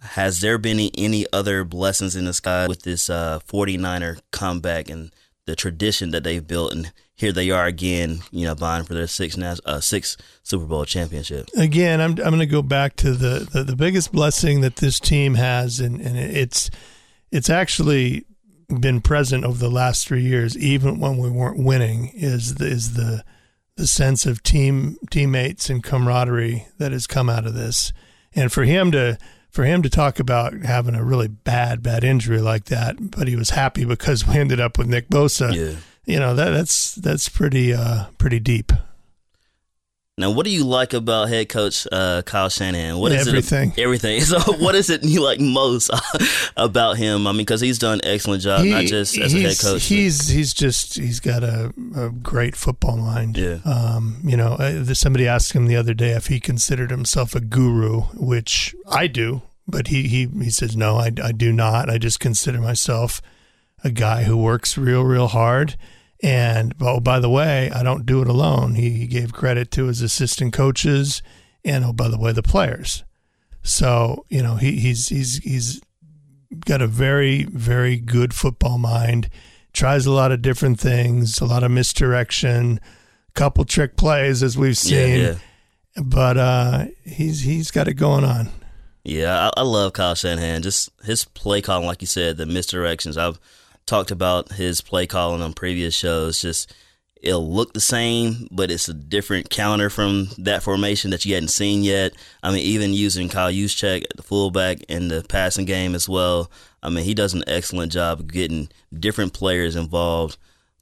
[0.02, 5.14] Has there been any other blessings in the sky with this uh, 49er comeback and
[5.46, 6.74] the tradition that they've built?
[6.74, 10.86] And here they are again, you know, vying for their sixth, uh, sixth Super Bowl
[10.86, 11.50] championship.
[11.56, 15.00] Again, I'm, I'm going to go back to the, the, the, biggest blessing that this
[15.00, 16.72] team has, and, and it's
[17.32, 18.26] it's actually
[18.80, 22.94] been present over the last three years, even when we weren't winning, is the, is
[22.94, 23.24] the
[23.76, 27.94] the sense of team teammates and camaraderie that has come out of this,
[28.34, 29.18] and for him to
[29.52, 33.36] for him to talk about having a really bad, bad injury like that, but he
[33.36, 35.54] was happy because we ended up with Nick Bosa.
[35.54, 35.76] Yeah.
[36.06, 38.72] You know that that's that's pretty uh, pretty deep.
[40.18, 42.98] Now, what do you like about head coach uh, Kyle Shanahan?
[43.00, 43.72] What is everything.
[43.78, 43.80] it?
[43.80, 44.22] Everything.
[44.32, 45.90] So, what is it you like most
[46.56, 47.28] about him?
[47.28, 49.84] I mean, because he's done an excellent job, he, not just as a head coach.
[49.86, 50.34] He's but.
[50.34, 53.38] he's just he's got a, a great football mind.
[53.38, 53.60] Yeah.
[53.66, 57.42] Um, you know, uh, somebody asked him the other day if he considered himself a
[57.42, 61.90] guru, which I do, but he he he says no, I I do not.
[61.90, 63.22] I just consider myself
[63.84, 65.78] a guy who works real real hard
[66.24, 68.76] and oh, by the way, I don't do it alone.
[68.76, 71.22] He, he gave credit to his assistant coaches,
[71.66, 73.04] and oh, by the way, the players.
[73.64, 75.82] So you know he, he's he's he's
[76.66, 79.30] got a very very good football mind.
[79.74, 82.80] Tries a lot of different things, a lot of misdirection,
[83.34, 85.20] couple trick plays as we've seen.
[85.22, 85.36] Yeah,
[85.96, 86.04] yeah.
[86.04, 88.50] But uh, he's he's got it going on.
[89.04, 90.62] Yeah, I, I love Kyle Shanahan.
[90.62, 93.18] Just his play calling, like you said, the misdirections.
[93.18, 93.40] I've
[93.86, 96.42] talked about his play calling on previous shows.
[96.42, 96.74] Just
[97.22, 101.50] it'll look the same, but it's a different counter from that formation that you hadn't
[101.50, 102.14] seen yet.
[102.42, 106.52] I mean, even using Kyle Juszczyk at the fullback in the passing game as well.
[106.84, 110.38] I mean, he does an excellent job of getting different players involved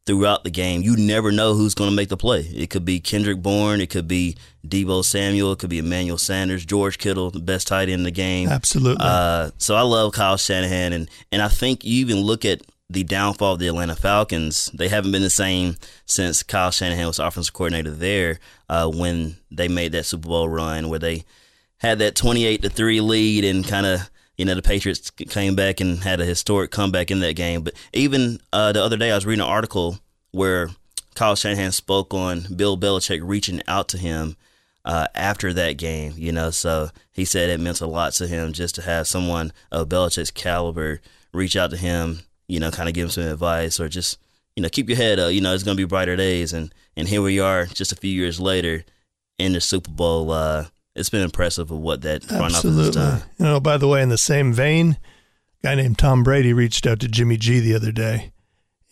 [0.06, 0.82] throughout the game.
[0.82, 2.40] You never know who's going to make the play.
[2.40, 6.66] It could be Kendrick Bourne, it could be Deebo Samuel, it could be Emmanuel Sanders,
[6.66, 8.50] George Kittle, the best tight end in the game.
[8.50, 9.06] Absolutely.
[9.06, 13.04] Uh, so I love Kyle Shanahan, and and I think you even look at the
[13.04, 15.76] downfall of the Atlanta Falcons, they haven't been the same
[16.06, 20.90] since Kyle Shanahan was offensive coordinator there uh, when they made that Super Bowl run
[20.90, 21.24] where they
[21.78, 25.82] had that 28 to 3 lead and kind of you know the Patriots came back
[25.82, 27.62] and had a historic comeback in that game.
[27.62, 30.00] But even uh, the other day, I was reading an article
[30.32, 30.70] where
[31.14, 34.38] Kyle Shanahan spoke on Bill Belichick reaching out to him
[34.86, 36.14] uh, after that game.
[36.16, 39.52] You know, so he said it meant a lot to him just to have someone
[39.74, 41.02] of Belichick's caliber
[41.34, 44.18] reach out to him you know, kind of give them some advice or just,
[44.56, 45.32] you know, keep your head up.
[45.32, 46.52] You know, it's going to be brighter days.
[46.52, 48.84] And, and here we are just a few years later
[49.38, 50.32] in the Super Bowl.
[50.32, 52.82] Uh, it's been impressive of what that front Absolutely.
[52.82, 53.30] office has done.
[53.38, 54.98] You know, by the way, in the same vein,
[55.64, 58.34] a guy named Tom Brady reached out to Jimmy G the other day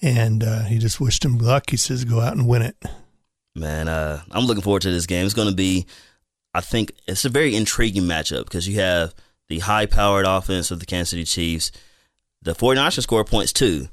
[0.02, 1.70] and uh, he just wished him luck.
[1.70, 2.76] He says, go out and win it.
[3.56, 5.26] Man, uh, I'm looking forward to this game.
[5.26, 5.88] It's going to be,
[6.54, 9.16] I think, it's a very intriguing matchup because you have
[9.50, 11.72] the high powered offense of the Kansas City Chiefs
[12.48, 13.90] the 49ers can score points too,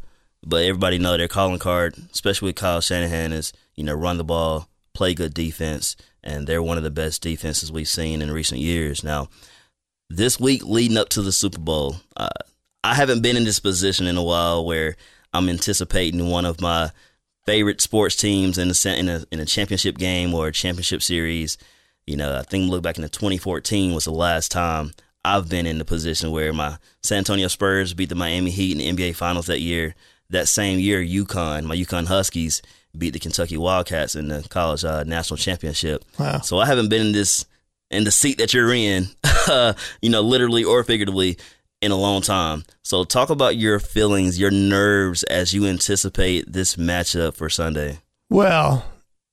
[0.47, 4.25] but everybody know their calling card, especially with Kyle Shanahan, is you know run the
[4.25, 8.61] ball, play good defense, and they're one of the best defenses we've seen in recent
[8.61, 9.03] years.
[9.03, 9.29] Now,
[10.09, 12.29] this week leading up to the Super Bowl, uh,
[12.85, 14.97] I haven't been in this position in a while where
[15.33, 16.93] I'm anticipating one of my
[17.47, 21.59] favorite sports teams in a in a in a championship game or a championship series.
[22.07, 24.93] You know, I think look back in the 2014 was the last time
[25.25, 28.97] I've been in the position where my San Antonio Spurs beat the Miami Heat in
[28.97, 29.95] the NBA Finals that year.
[30.31, 32.63] That same year, UConn, my UConn Huskies,
[32.97, 36.05] beat the Kentucky Wildcats in the college uh, national championship.
[36.19, 36.41] Wow.
[36.41, 37.47] So I haven't been in this
[37.91, 39.09] in the seat that you're in,
[40.03, 41.39] you know, literally or figuratively,
[41.81, 42.65] in a long time.
[42.83, 47.99] So talk about your feelings, your nerves as you anticipate this matchup for Sunday.
[48.31, 48.87] Well,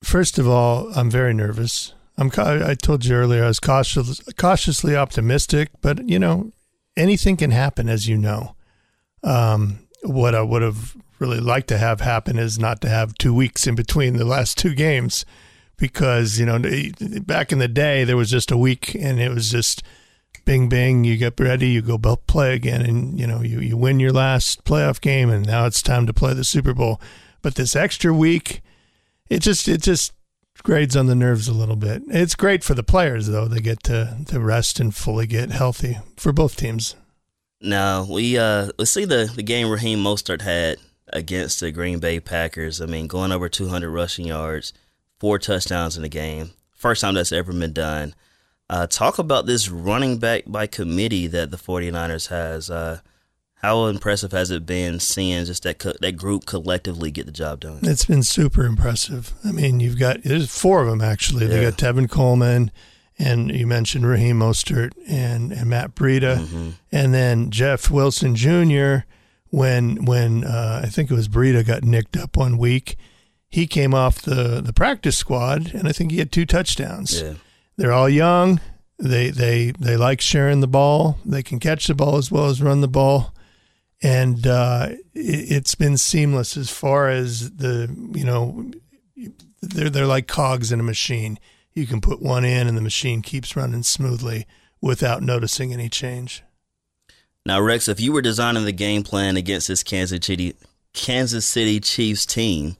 [0.04, 1.94] first of all, I'm very nervous.
[2.18, 2.32] I'm.
[2.38, 6.52] I told you earlier I was cautious, cautiously optimistic, but you know,
[6.98, 8.56] anything can happen, as you know.
[9.24, 13.34] Um, what I would have really liked to have happen is not to have two
[13.34, 15.26] weeks in between the last two games,
[15.78, 16.60] because you know,
[17.22, 19.84] back in the day there was just a week, and it was just
[20.46, 21.04] bing bing.
[21.04, 24.64] You get ready, you go play again, and you know, you you win your last
[24.66, 27.00] playoff game, and now it's time to play the Super Bowl.
[27.42, 28.62] But this extra week,
[29.30, 30.14] it just it just
[30.64, 32.04] grades on the nerves a little bit.
[32.08, 35.98] It's great for the players though; they get to to rest and fully get healthy
[36.18, 36.96] for both teams.
[37.62, 40.78] Now we uh let's see the the game Raheem Mostert had
[41.14, 42.82] against the Green Bay Packers.
[42.82, 44.74] I mean, going over 200 rushing yards,
[45.20, 46.52] four touchdowns in the game.
[46.74, 48.16] First time that's ever been done.
[48.70, 52.70] Uh, talk about this running back by committee that the 49ers has.
[52.70, 53.02] Uh,
[53.62, 57.60] how impressive has it been seeing just that co- that group collectively get the job
[57.60, 57.80] done?
[57.84, 59.34] It's been super impressive.
[59.46, 61.46] I mean, you've got there's four of them actually.
[61.46, 61.52] Yeah.
[61.52, 62.72] They got Tevin Coleman,
[63.20, 66.70] and you mentioned Raheem Mostert and, and Matt Breida, mm-hmm.
[66.92, 69.06] and then Jeff Wilson Jr.
[69.50, 72.96] When when uh, I think it was Breida got nicked up one week,
[73.48, 77.22] he came off the the practice squad, and I think he had two touchdowns.
[77.22, 77.34] Yeah.
[77.78, 78.60] They're all young.
[78.98, 81.20] They they they like sharing the ball.
[81.24, 83.36] They can catch the ball as well as run the ball
[84.02, 88.72] and uh, it, has been seamless as far as the you know
[89.62, 91.40] they're they're like cogs in a machine.
[91.74, 94.46] You can put one in, and the machine keeps running smoothly
[94.82, 96.44] without noticing any change.
[97.46, 100.56] Now, Rex, if you were designing the game plan against this Kansas City
[100.94, 102.76] Kansas City Chiefs team,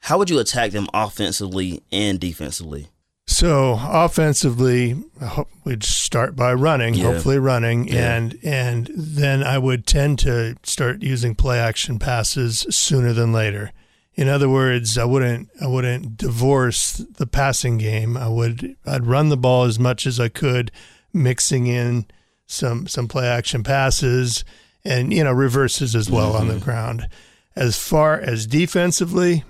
[0.00, 2.88] how would you attack them offensively and defensively?
[3.26, 7.04] So offensively, I hope we'd start by running, yeah.
[7.04, 8.16] hopefully running, yeah.
[8.16, 13.72] and and then I would tend to start using play action passes sooner than later.
[14.14, 18.16] In other words, I wouldn't I wouldn't divorce the passing game.
[18.16, 20.70] I would I'd run the ball as much as I could,
[21.12, 22.06] mixing in
[22.46, 24.44] some some play action passes
[24.84, 26.40] and you know reverses as well mm-hmm.
[26.40, 26.64] on the mm-hmm.
[26.64, 27.08] ground.
[27.56, 29.44] As far as defensively,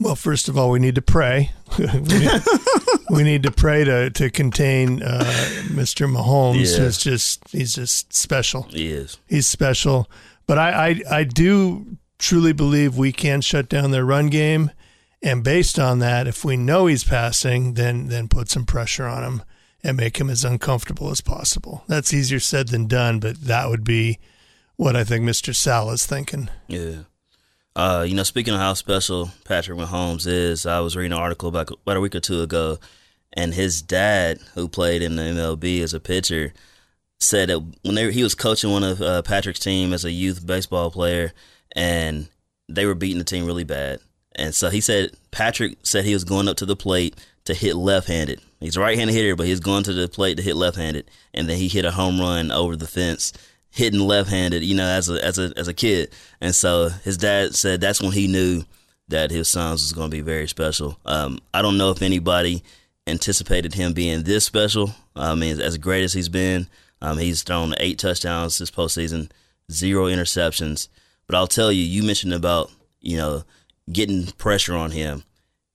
[0.00, 1.52] well, first of all, we need to pray.
[1.78, 2.42] we, need,
[3.10, 5.24] we, need, to pray to to contain uh,
[5.68, 6.10] Mr.
[6.10, 6.84] Mahomes, yeah.
[6.84, 8.62] who's just he's just special.
[8.64, 9.18] He is.
[9.26, 10.08] He's special.
[10.46, 14.70] But I, I I do truly believe we can shut down their run game,
[15.22, 19.24] and based on that, if we know he's passing, then then put some pressure on
[19.24, 19.42] him
[19.82, 21.84] and make him as uncomfortable as possible.
[21.86, 24.18] That's easier said than done, but that would be
[24.76, 25.54] what I think Mr.
[25.54, 26.48] Sal is thinking.
[26.66, 27.02] Yeah.
[27.78, 31.48] Uh, you know, speaking of how special Patrick Mahomes is, I was reading an article
[31.48, 32.80] about about a week or two ago,
[33.34, 36.52] and his dad, who played in the MLB as a pitcher,
[37.20, 40.44] said that when they, he was coaching one of uh, Patrick's team as a youth
[40.44, 41.32] baseball player,
[41.76, 42.28] and
[42.68, 44.00] they were beating the team really bad,
[44.34, 47.14] and so he said Patrick said he was going up to the plate
[47.44, 48.40] to hit left-handed.
[48.58, 51.58] He's a right-handed hitter, but he's going to the plate to hit left-handed, and then
[51.58, 53.32] he hit a home run over the fence
[53.70, 56.10] hitting left-handed, you know, as a as a as a kid.
[56.40, 58.64] And so his dad said that's when he knew
[59.08, 60.98] that his sons was going to be very special.
[61.06, 62.62] Um, I don't know if anybody
[63.06, 64.94] anticipated him being this special.
[65.16, 66.68] I mean, as great as he's been,
[67.00, 69.30] um, he's thrown eight touchdowns this postseason,
[69.72, 70.88] zero interceptions.
[71.26, 73.44] But I'll tell you, you mentioned about you know
[73.90, 75.24] getting pressure on him.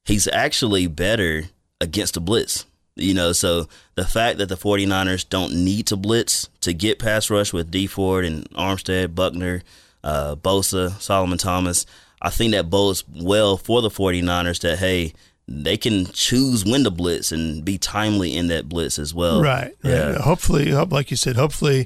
[0.05, 1.45] He's actually better
[1.79, 2.65] against the blitz.
[2.95, 7.29] You know, so the fact that the 49ers don't need to blitz to get pass
[7.29, 9.63] rush with Dee Ford and Armstead, Buckner,
[10.03, 11.85] uh, Bosa, Solomon Thomas,
[12.21, 15.13] I think that bodes well for the 49ers that, hey,
[15.47, 19.41] they can choose when to blitz and be timely in that blitz as well.
[19.41, 19.75] Right.
[19.83, 20.11] Yeah.
[20.11, 20.21] Right.
[20.21, 21.85] Hopefully, like you said, hopefully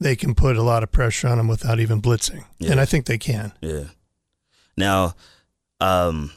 [0.00, 2.44] they can put a lot of pressure on them without even blitzing.
[2.58, 2.72] Yeah.
[2.72, 3.52] And I think they can.
[3.60, 3.84] Yeah.
[4.76, 5.14] Now,
[5.80, 6.32] um,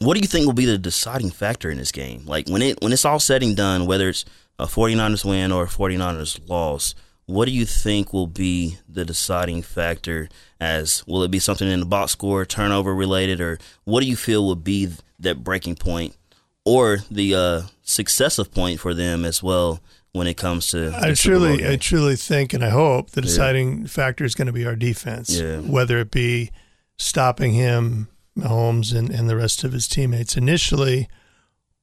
[0.00, 2.24] what do you think will be the deciding factor in this game?
[2.26, 4.24] Like when it when it's all said and done, whether it's
[4.58, 6.94] a 49ers win or a 49ers loss,
[7.26, 10.28] what do you think will be the deciding factor
[10.60, 14.16] as will it be something in the box score, turnover related, or what do you
[14.16, 16.16] feel will be that breaking point
[16.64, 19.80] or the uh, successive point for them as well
[20.12, 23.86] when it comes to I truly I truly think and I hope the deciding yeah.
[23.88, 25.38] factor is going to be our defense.
[25.38, 25.58] Yeah.
[25.58, 26.50] Whether it be
[26.98, 28.08] stopping him
[28.38, 31.08] Mahomes and, and the rest of his teammates initially,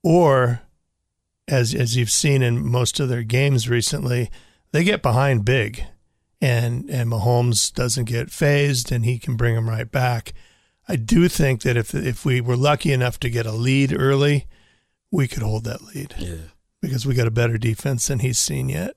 [0.03, 0.61] or
[1.47, 4.31] as as you've seen in most of their games recently,
[4.71, 5.83] they get behind big,
[6.41, 10.33] and and Mahomes doesn't get fazed, and he can bring them right back.
[10.87, 14.47] I do think that if if we were lucky enough to get a lead early,
[15.11, 16.15] we could hold that lead.
[16.17, 16.49] Yeah,
[16.81, 18.95] because we got a better defense than he's seen yet.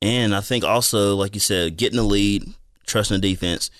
[0.00, 2.44] And I think also, like you said, getting the lead,
[2.86, 3.70] trusting the defense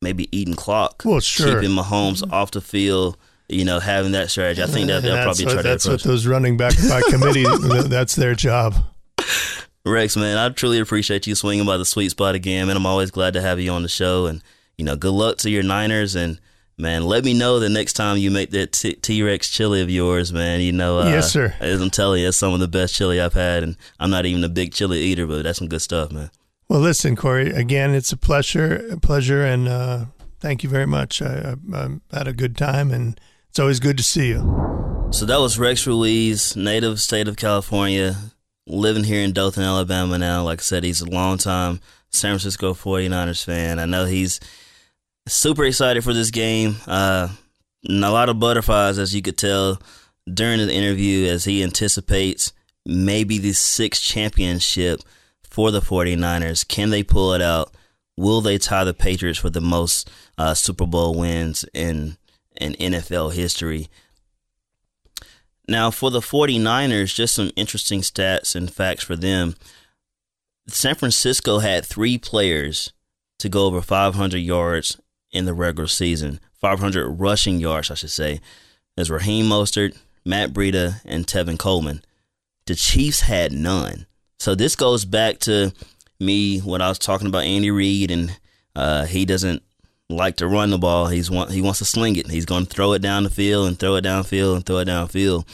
[0.00, 1.02] maybe eating clock.
[1.04, 1.60] Well, sure.
[1.60, 3.16] Keeping Mahomes off the field,
[3.48, 4.62] you know, having that strategy.
[4.62, 5.68] I think that they'll probably what, try to.
[5.68, 7.44] That's what those running back by committee,
[7.88, 8.74] that's their job.
[9.84, 12.76] Rex, man, I truly appreciate you swinging by the sweet spot again, man.
[12.76, 14.26] I'm always glad to have you on the show.
[14.26, 14.42] And,
[14.76, 16.14] you know, good luck to your Niners.
[16.14, 16.38] And,
[16.76, 20.34] man, let me know the next time you make that T Rex chili of yours,
[20.34, 20.60] man.
[20.60, 21.54] You know, uh, yes, sir.
[21.60, 23.62] As I'm telling you, it's some of the best chili I've had.
[23.62, 26.30] And I'm not even a big chili eater, but that's some good stuff, man.
[26.70, 27.50] Well, listen, Corey.
[27.50, 30.04] Again, it's a pleasure, a pleasure, and uh,
[30.38, 31.20] thank you very much.
[31.20, 31.76] I, I,
[32.12, 35.08] I, had a good time, and it's always good to see you.
[35.10, 38.14] So that was Rex Ruiz, native state of California,
[38.68, 40.44] living here in Dothan, Alabama now.
[40.44, 41.80] Like I said, he's a long time
[42.10, 43.80] San Francisco 49ers fan.
[43.80, 44.38] I know he's
[45.26, 46.76] super excited for this game.
[46.86, 47.30] Uh,
[47.82, 49.82] and a lot of butterflies, as you could tell
[50.32, 52.52] during the interview, as he anticipates
[52.86, 55.00] maybe the sixth championship–
[55.50, 56.66] for the 49ers.
[56.66, 57.74] Can they pull it out?
[58.16, 62.16] Will they tie the Patriots for the most uh, Super Bowl wins in,
[62.60, 63.88] in NFL history?
[65.66, 69.54] Now, for the 49ers, just some interesting stats and facts for them.
[70.68, 72.92] San Francisco had three players
[73.38, 75.00] to go over 500 yards
[75.32, 78.40] in the regular season, 500 rushing yards, I should say.
[78.96, 82.02] There's Raheem Mostert, Matt Breida, and Tevin Coleman.
[82.66, 84.06] The Chiefs had none.
[84.40, 85.70] So this goes back to
[86.18, 88.34] me when I was talking about Andy Reid and
[88.74, 89.62] uh, he doesn't
[90.08, 91.08] like to run the ball.
[91.08, 92.30] He's want he wants to sling it.
[92.30, 94.88] He's going to throw it down the field and throw it downfield and throw it
[94.88, 95.46] downfield.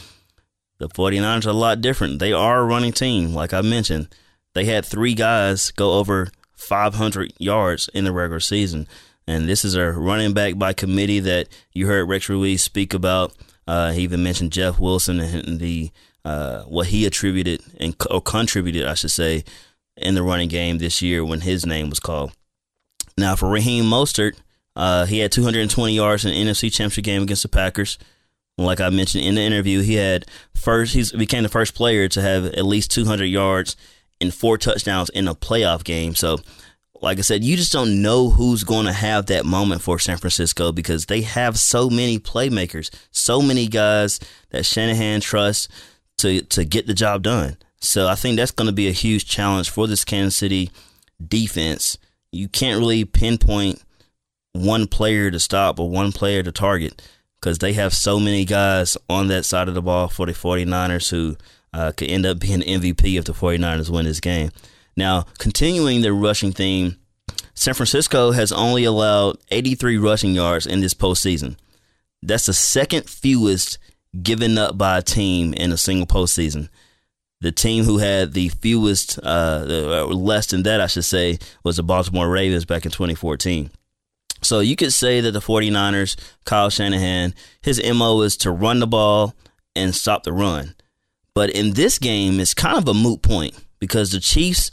[0.78, 2.20] The 49ers are a lot different.
[2.20, 4.06] They are a running team, like I mentioned.
[4.54, 8.86] They had three guys go over 500 yards in the regular season.
[9.26, 13.34] And this is a running back by committee that you heard Rex Ruiz speak about.
[13.66, 15.90] Uh, he even mentioned Jeff Wilson and the
[16.26, 19.44] uh, what he attributed and or contributed, I should say,
[19.96, 22.32] in the running game this year when his name was called.
[23.16, 24.34] Now for Raheem Mostert,
[24.74, 27.96] uh, he had 220 yards in the NFC Championship game against the Packers.
[28.58, 32.20] Like I mentioned in the interview, he had first he became the first player to
[32.20, 33.76] have at least 200 yards
[34.20, 36.16] and four touchdowns in a playoff game.
[36.16, 36.40] So,
[37.00, 40.16] like I said, you just don't know who's going to have that moment for San
[40.16, 44.18] Francisco because they have so many playmakers, so many guys
[44.50, 45.68] that Shanahan trusts
[46.18, 47.56] to to get the job done.
[47.80, 50.70] So I think that's going to be a huge challenge for this Kansas City
[51.24, 51.98] defense.
[52.32, 53.82] You can't really pinpoint
[54.52, 57.02] one player to stop or one player to target
[57.40, 61.10] because they have so many guys on that side of the ball for the 49ers
[61.10, 61.36] who
[61.72, 64.50] uh, could end up being MVP if the 49ers win this game.
[64.96, 66.96] Now, continuing the rushing theme,
[67.54, 71.56] San Francisco has only allowed 83 rushing yards in this postseason.
[72.22, 73.78] That's the second fewest
[74.22, 76.68] given up by a team in a single postseason.
[77.40, 81.82] The team who had the fewest, uh, less than that, I should say, was the
[81.82, 83.70] Baltimore Ravens back in 2014.
[84.42, 88.86] So you could say that the 49ers, Kyle Shanahan, his MO is to run the
[88.86, 89.34] ball
[89.74, 90.74] and stop the run.
[91.34, 94.70] But in this game, it's kind of a moot point because the Chiefs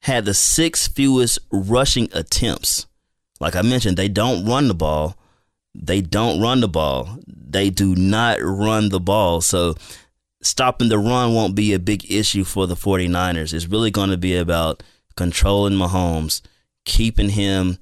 [0.00, 2.86] had the six fewest rushing attempts.
[3.38, 5.16] Like I mentioned, they don't run the ball.
[5.82, 7.18] They don't run the ball.
[7.26, 9.40] They do not run the ball.
[9.40, 9.74] So
[10.42, 13.52] stopping the run won't be a big issue for the 49ers.
[13.52, 14.82] It's really going to be about
[15.16, 16.40] controlling Mahomes,
[16.84, 17.78] keeping him,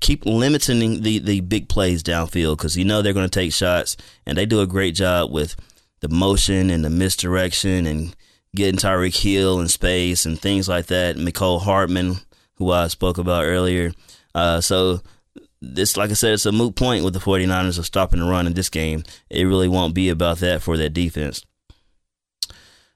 [0.00, 3.96] keep limiting the, the big plays downfield because you know they're going to take shots,
[4.26, 5.56] and they do a great job with
[6.00, 8.16] the motion and the misdirection and
[8.54, 11.16] getting Tyreek Hill in space and things like that.
[11.16, 12.16] Mecole Hardman,
[12.54, 13.92] who I spoke about earlier.
[14.34, 15.00] Uh, so
[15.62, 18.46] this, like I said, it's a moot point with the 49ers of stopping the run
[18.46, 19.04] in this game.
[19.28, 21.44] It really won't be about that for that defense.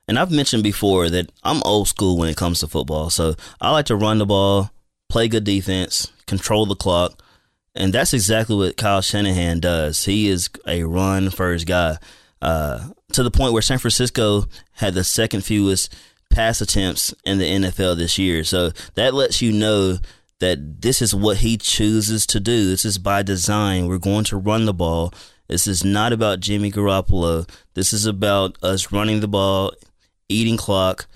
[0.07, 3.11] And I've mentioned before that I'm old school when it comes to football.
[3.11, 4.71] So I like to run the ball,
[5.09, 7.23] play good defense, control the clock.
[7.75, 10.05] And that's exactly what Kyle Shanahan does.
[10.05, 11.99] He is a run first guy.
[12.41, 15.95] Uh, to the point where San Francisco had the second fewest
[16.31, 18.45] pass attempts in the NFL this year.
[18.45, 19.99] So that lets you know
[20.41, 22.69] that this is what he chooses to do.
[22.69, 23.87] This is by design.
[23.87, 25.13] We're going to run the ball.
[25.49, 27.49] This is not about Jimmy Garoppolo.
[27.75, 29.73] This is about us running the ball
[30.29, 31.07] eating clock,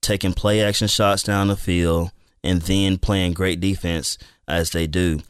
[0.00, 2.10] taking play action shots down the field,
[2.42, 5.20] and then playing great defense as they do.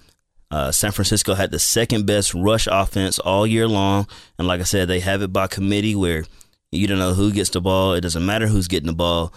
[0.51, 4.07] Uh, San Francisco had the second best rush offense all year long.
[4.39, 6.25] And like I said, they have it by committee where
[6.73, 7.93] you don't know who gets the ball.
[7.93, 9.33] It doesn't matter who's getting the ball.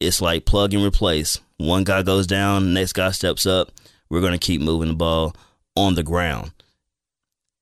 [0.00, 1.38] It's like plug and replace.
[1.58, 3.70] One guy goes down, next guy steps up.
[4.08, 5.36] We're going to keep moving the ball
[5.76, 6.52] on the ground.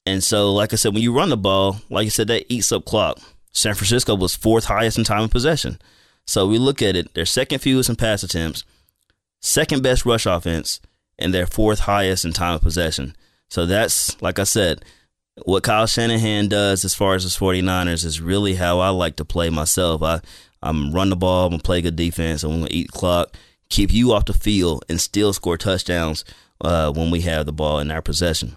[0.06, 2.72] And so, like I said, when you run the ball, like I said, that eats
[2.72, 3.18] up clock.
[3.52, 5.78] San Francisco was fourth highest in time of possession.
[6.26, 8.64] So we look at it, their second fewest in pass attempts,
[9.40, 10.80] second best rush offense,
[11.18, 13.16] and their fourth highest in time of possession.
[13.50, 14.84] So that's, like I said,
[15.44, 19.24] what Kyle Shanahan does as far as his 49ers is really how I like to
[19.24, 20.02] play myself.
[20.02, 20.20] I,
[20.62, 23.34] I'm run the ball, I'm to play good defense, I'm to eat clock,
[23.68, 26.24] keep you off the field, and still score touchdowns
[26.60, 28.54] uh, when we have the ball in our possession.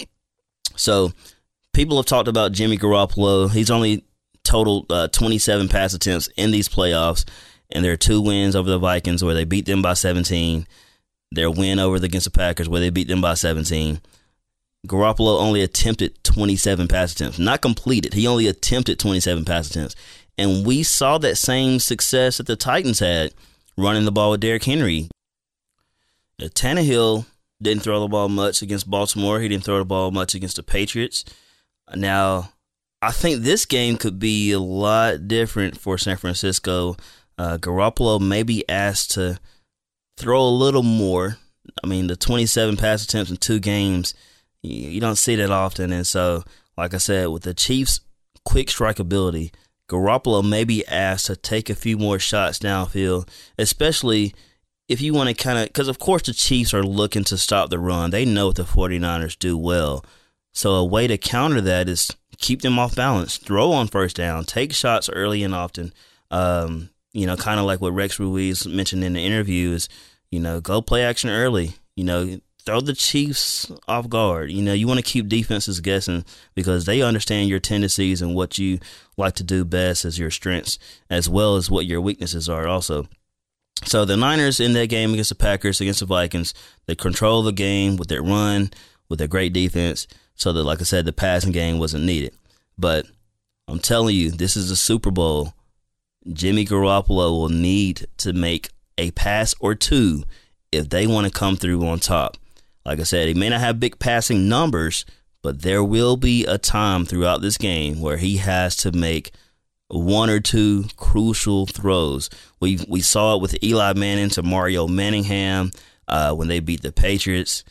[0.76, 1.12] So
[1.74, 3.52] people have talked about Jimmy Garoppolo.
[3.52, 4.04] He's only
[4.44, 7.26] total uh, 27 pass attempts in these playoffs,
[7.72, 10.68] and there are two wins over the Vikings where they beat them by 17.
[11.34, 14.02] Their win over the, against the Packers where they beat them by 17.
[14.88, 18.14] Garoppolo only attempted 27 pass attempts, not completed.
[18.14, 19.96] He only attempted 27 pass attempts.
[20.38, 23.34] And we saw that same success that the Titans had
[23.78, 25.10] running the ball with Derrick Henry.
[26.40, 27.26] Tannehill
[27.62, 29.40] didn't throw the ball much against Baltimore.
[29.40, 31.24] He didn't throw the ball much against the Patriots.
[31.96, 32.54] Now,
[33.02, 36.96] I think this game could be a lot different for San Francisco.
[37.38, 39.40] Uh, Garoppolo may be asked to
[40.18, 41.38] throw a little more.
[41.84, 44.14] I mean, the 27 pass attempts in two games,
[44.62, 45.92] you don't see that often.
[45.92, 46.44] And so,
[46.78, 48.02] like I said, with the Chiefs'
[48.46, 49.52] quick strike ability,
[49.92, 53.28] Garoppolo may be asked to take a few more shots downfield,
[53.58, 54.34] especially
[54.88, 57.70] if you want to kind of, because of course the Chiefs are looking to stop
[57.70, 58.10] the run.
[58.10, 60.06] They know what the 49ers do well.
[60.54, 64.46] So a way to counter that is keep them off balance, throw on first down,
[64.46, 65.94] take shots early and often.
[66.30, 69.90] Um, you know, kind of like what Rex Ruiz mentioned in the interview is,
[70.30, 71.74] you know, go play action early.
[71.96, 74.52] You know, throw the Chiefs off guard.
[74.52, 78.58] You know, you want to keep defenses guessing because they understand your tendencies and what
[78.58, 78.80] you
[79.18, 80.78] like to do best as your strengths,
[81.10, 83.08] as well as what your weaknesses are also.
[83.84, 86.54] So the Niners in that game against the Packers, against the Vikings,
[86.86, 88.72] they control the game with their run,
[89.10, 92.34] with their great defense so that, like I said, the passing game wasn't needed.
[92.78, 93.06] But
[93.68, 95.54] I'm telling you, this is a Super Bowl.
[96.32, 100.24] Jimmy Garoppolo will need to make a pass or two
[100.72, 102.38] if they want to come through on top.
[102.86, 105.06] Like I said, he may not have big passing numbers,
[105.42, 109.32] but there will be a time throughout this game where he has to make
[109.88, 112.30] one or two crucial throws.
[112.60, 115.72] We we saw it with Eli Manning to Mario Manningham
[116.08, 117.64] uh, when they beat the Patriots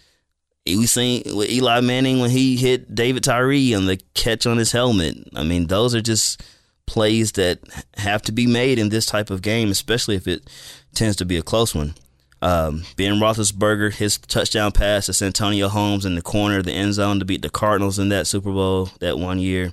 [0.66, 4.72] we seen with Eli Manning when he hit David Tyree on the catch on his
[4.72, 5.16] helmet.
[5.34, 6.42] I mean, those are just
[6.86, 7.60] plays that
[7.96, 10.48] have to be made in this type of game, especially if it
[10.94, 11.94] tends to be a close one.
[12.42, 16.94] Um, ben Roethlisberger, his touchdown pass to Santonio Holmes in the corner of the end
[16.94, 19.72] zone to beat the Cardinals in that Super Bowl that one year.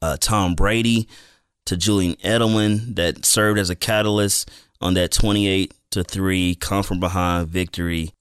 [0.00, 1.08] Uh, Tom Brady
[1.66, 7.00] to Julian Edelman that served as a catalyst on that 28 to 3 come from
[7.00, 8.12] behind victory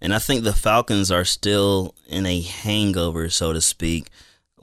[0.00, 4.08] And I think the Falcons are still in a hangover, so to speak,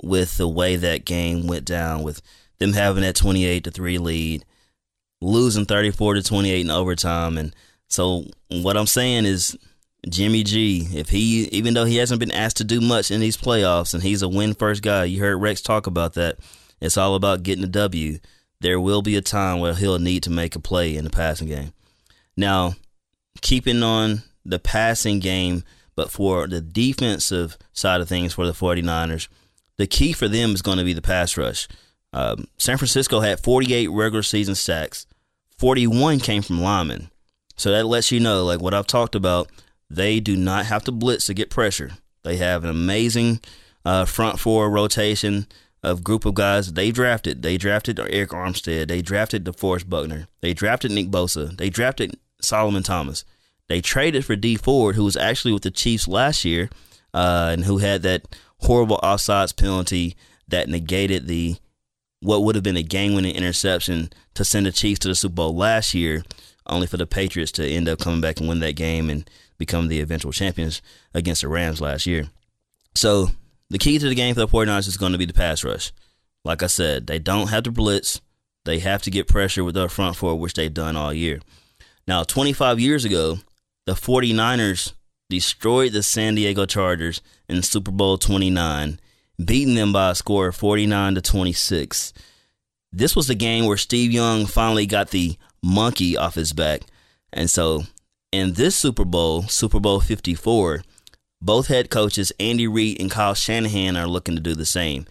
[0.03, 2.21] with the way that game went down, with
[2.59, 4.45] them having that 28 to 3 lead,
[5.21, 7.37] losing 34 to 28 in overtime.
[7.37, 7.55] And
[7.87, 9.57] so what I'm saying is
[10.09, 13.37] Jimmy G, if he, even though he hasn't been asked to do much in these
[13.37, 16.37] playoffs and he's a win first guy, you heard Rex talk about that.
[16.79, 18.19] It's all about getting a W.
[18.59, 21.47] There will be a time where he'll need to make a play in the passing
[21.47, 21.73] game.
[22.35, 22.75] Now,
[23.41, 25.63] keeping on the passing game,
[25.95, 29.27] but for the defensive side of things for the 49ers,
[29.77, 31.67] the key for them is going to be the pass rush.
[32.13, 35.05] Um, San Francisco had 48 regular season sacks,
[35.57, 37.09] 41 came from linemen.
[37.57, 39.49] So that lets you know, like what I've talked about,
[39.89, 41.91] they do not have to blitz to get pressure.
[42.23, 43.39] They have an amazing
[43.85, 45.47] uh, front four rotation
[45.83, 47.41] of group of guys they drafted.
[47.41, 48.87] They drafted Arik Armstead.
[48.87, 50.27] They drafted DeForest Buckner.
[50.41, 51.55] They drafted Nick Bosa.
[51.55, 53.23] They drafted Solomon Thomas.
[53.67, 56.69] They traded for Dee Ford, who was actually with the Chiefs last year,
[57.13, 60.15] uh, and who had that horrible offsides penalty
[60.47, 61.57] that negated the
[62.19, 65.55] what would have been a game-winning interception to send the Chiefs to the Super Bowl
[65.55, 66.23] last year,
[66.67, 69.87] only for the Patriots to end up coming back and win that game and become
[69.87, 70.81] the eventual champions
[71.13, 72.29] against the Rams last year.
[72.95, 73.29] So
[73.69, 75.91] the key to the game for the 49ers is going to be the pass rush.
[76.43, 78.21] Like I said, they don't have to blitz.
[78.65, 81.41] They have to get pressure with their front four, which they've done all year.
[82.07, 83.39] Now, 25 years ago,
[83.85, 84.93] the 49ers
[85.29, 88.99] destroyed the San Diego Chargers in Super Bowl 29,
[89.43, 92.13] beating them by a score of 49 to 26.
[92.93, 96.81] This was the game where Steve Young finally got the monkey off his back.
[97.33, 97.83] And so
[98.31, 100.83] in this Super Bowl, Super Bowl 54,
[101.41, 105.05] both head coaches, Andy Reid and Kyle Shanahan, are looking to do the same.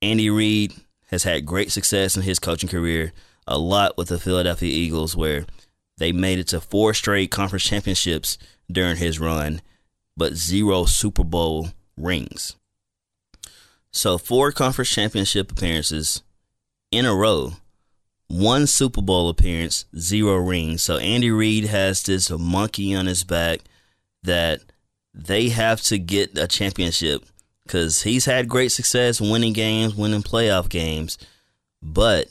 [0.00, 0.74] Andy Reid
[1.08, 3.12] has had great success in his coaching career,
[3.46, 5.46] a lot with the Philadelphia Eagles, where
[5.98, 8.38] they made it to four straight conference championships
[8.70, 9.60] during his run,
[10.16, 12.56] but zero Super Bowl rings.
[13.92, 16.22] So, four conference championship appearances
[16.90, 17.54] in a row,
[18.28, 20.82] one Super Bowl appearance, zero rings.
[20.82, 23.60] So, Andy Reid has this monkey on his back
[24.22, 24.60] that
[25.14, 27.24] they have to get a championship
[27.64, 31.18] because he's had great success winning games, winning playoff games,
[31.82, 32.28] but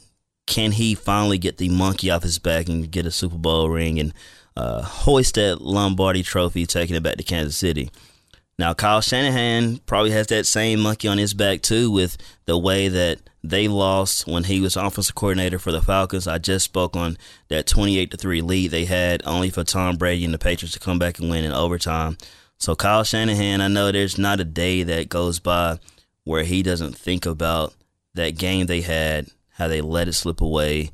[0.48, 4.00] can he finally get the monkey off his back and get a Super Bowl ring
[4.00, 4.14] and
[4.56, 7.90] uh, hoist that Lombardi trophy, taking it back to Kansas City?
[8.58, 12.88] Now, Kyle Shanahan probably has that same monkey on his back too, with the way
[12.88, 13.20] that
[13.50, 16.28] they lost when he was offensive coordinator for the Falcons.
[16.28, 17.18] I just spoke on
[17.50, 20.80] that 28 to 3 lead they had, only for Tom Brady and the Patriots to
[20.80, 22.18] come back and win in overtime.
[22.58, 25.80] So, Kyle Shanahan, I know there's not a day that goes by
[26.24, 27.74] where he doesn't think about
[28.14, 30.92] that game they had how they let it slip away.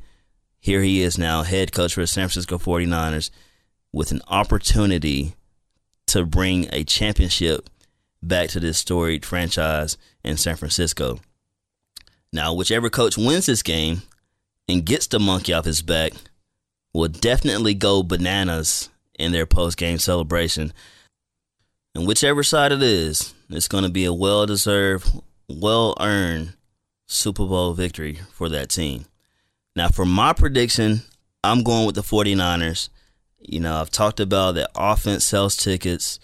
[0.60, 3.32] Here he is now, head coach for the San Francisco 49ers,
[3.92, 5.36] with an opportunity
[6.08, 7.70] to bring a championship
[8.22, 11.20] back to this storied franchise in San Francisco.
[12.34, 14.04] Now, whichever coach wins this game
[14.68, 16.14] and gets the monkey off his back
[16.94, 20.74] will definitely go bananas in their post game celebration.
[21.94, 25.12] And whichever side it is, it's going to be a well deserved,
[25.50, 26.54] well earned
[27.08, 29.06] Super Bowl victory for that team.
[29.76, 31.02] Now, for my prediction,
[31.44, 32.90] I'm going with the 49ers.
[33.40, 36.20] You know, I've talked about that offense sells tickets,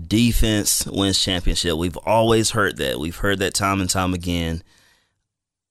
[0.00, 1.76] defense wins championship.
[1.76, 2.98] We've always heard that.
[2.98, 4.62] We've heard that time and time again.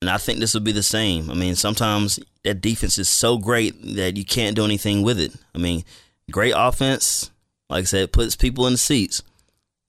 [0.02, 1.32] And I think this will be the same.
[1.32, 5.34] I mean, sometimes that defense is so great that you can't do anything with it.
[5.54, 5.84] I mean,
[6.32, 7.32] great offense,
[7.70, 9.24] like I said, puts people in the seats.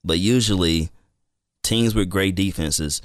[0.03, 0.89] But usually,
[1.63, 3.01] teams with great defenses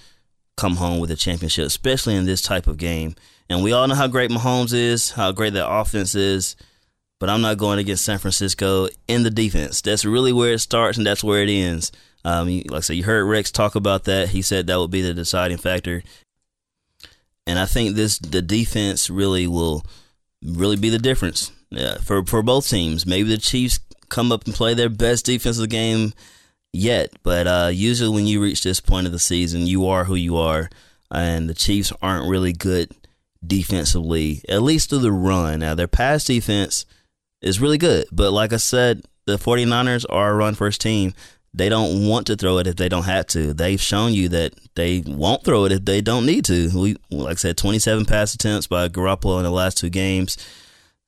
[0.57, 3.17] come home with a championship, especially in this type of game.
[3.49, 6.57] And we all know how great Mahomes is, how great that offense is.
[7.19, 9.81] But I'm not going against San Francisco in the defense.
[9.81, 11.93] That's really where it starts and that's where it ends.
[12.25, 14.31] Um, like I said, you heard Rex talk about that.
[14.31, 16.03] He said that would be the deciding factor.
[17.47, 19.85] And I think this the defense really will
[20.45, 21.51] really be the difference
[22.03, 23.07] for for both teams.
[23.07, 26.13] Maybe the Chiefs come up and play their best defensive game
[26.73, 27.11] yet.
[27.23, 30.37] But uh, usually, when you reach this point of the season, you are who you
[30.37, 30.71] are,
[31.11, 32.93] and the Chiefs aren't really good
[33.45, 35.61] defensively, at least through the run.
[35.61, 36.87] Now, their pass defense
[37.41, 41.15] is really good, but like I said, the 49ers are a run first team.
[41.55, 43.53] They don't want to throw it if they don't have to.
[43.53, 46.71] They've shown you that they won't throw it if they don't need to.
[46.75, 50.39] We, like I said, 27 pass attempts by Garoppolo in the last two games.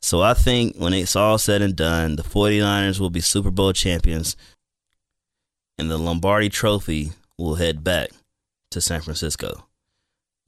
[0.02, 3.72] So I think when it's all said and done, the 49ers will be Super Bowl
[3.72, 4.36] champions
[5.78, 8.10] and the Lombardi Trophy will head back
[8.70, 9.66] to San Francisco.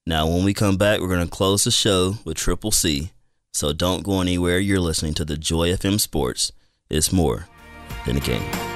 [0.07, 3.13] Now, when we come back, we're going to close the show with Triple C.
[3.53, 4.59] So don't go anywhere.
[4.59, 6.53] You're listening to the Joy FM Sports.
[6.89, 7.49] It's more
[8.05, 8.76] than a game.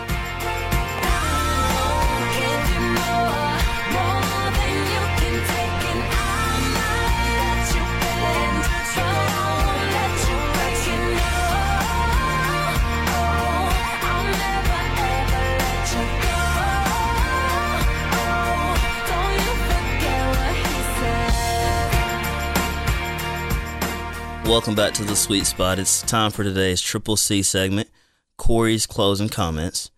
[24.61, 25.79] Welcome back to the sweet spot.
[25.79, 27.89] It's time for today's Triple C segment,
[28.37, 29.91] Corey's closing comments.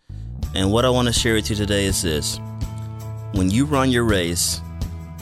[0.54, 2.38] And what I want to share with you today is this
[3.32, 4.60] when you run your race,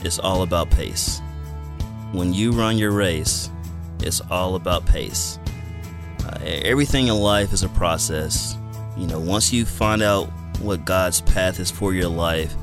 [0.03, 1.23] it's all about pace.
[2.11, 3.49] When you run your race,
[4.01, 5.39] it's all about pace.
[6.23, 8.55] Uh, everything in life is a process.
[8.95, 10.25] You know, once you find out
[10.59, 12.53] what God's path is for your life,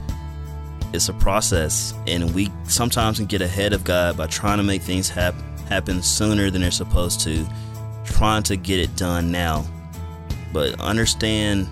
[0.92, 1.92] it's a process.
[2.06, 6.02] And we sometimes can get ahead of God by trying to make things happen happen
[6.02, 7.46] sooner than they're supposed to,
[8.04, 9.64] trying to get it done now.
[10.52, 11.68] But understand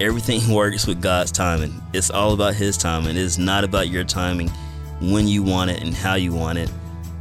[0.00, 1.80] everything works with God's timing.
[1.92, 3.10] It's all about His timing.
[3.10, 4.48] It is not about your timing
[5.00, 6.70] when you want it and how you want it.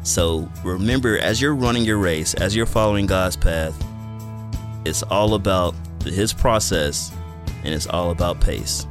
[0.04, 3.76] So remember, as you're running your race, as you're following God's path,
[4.86, 7.12] it's all about His process
[7.64, 8.88] and it's all about pace.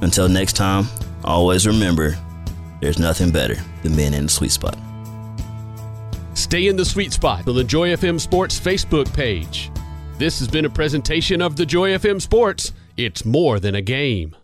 [0.00, 0.86] Until next time,
[1.24, 2.16] always remember
[2.80, 4.78] there's nothing better than being in the sweet spot.
[6.40, 9.70] Stay in the sweet spot on the Joy FM Sports Facebook page.
[10.16, 12.72] This has been a presentation of the Joy FM Sports.
[12.96, 14.34] It's more than a game.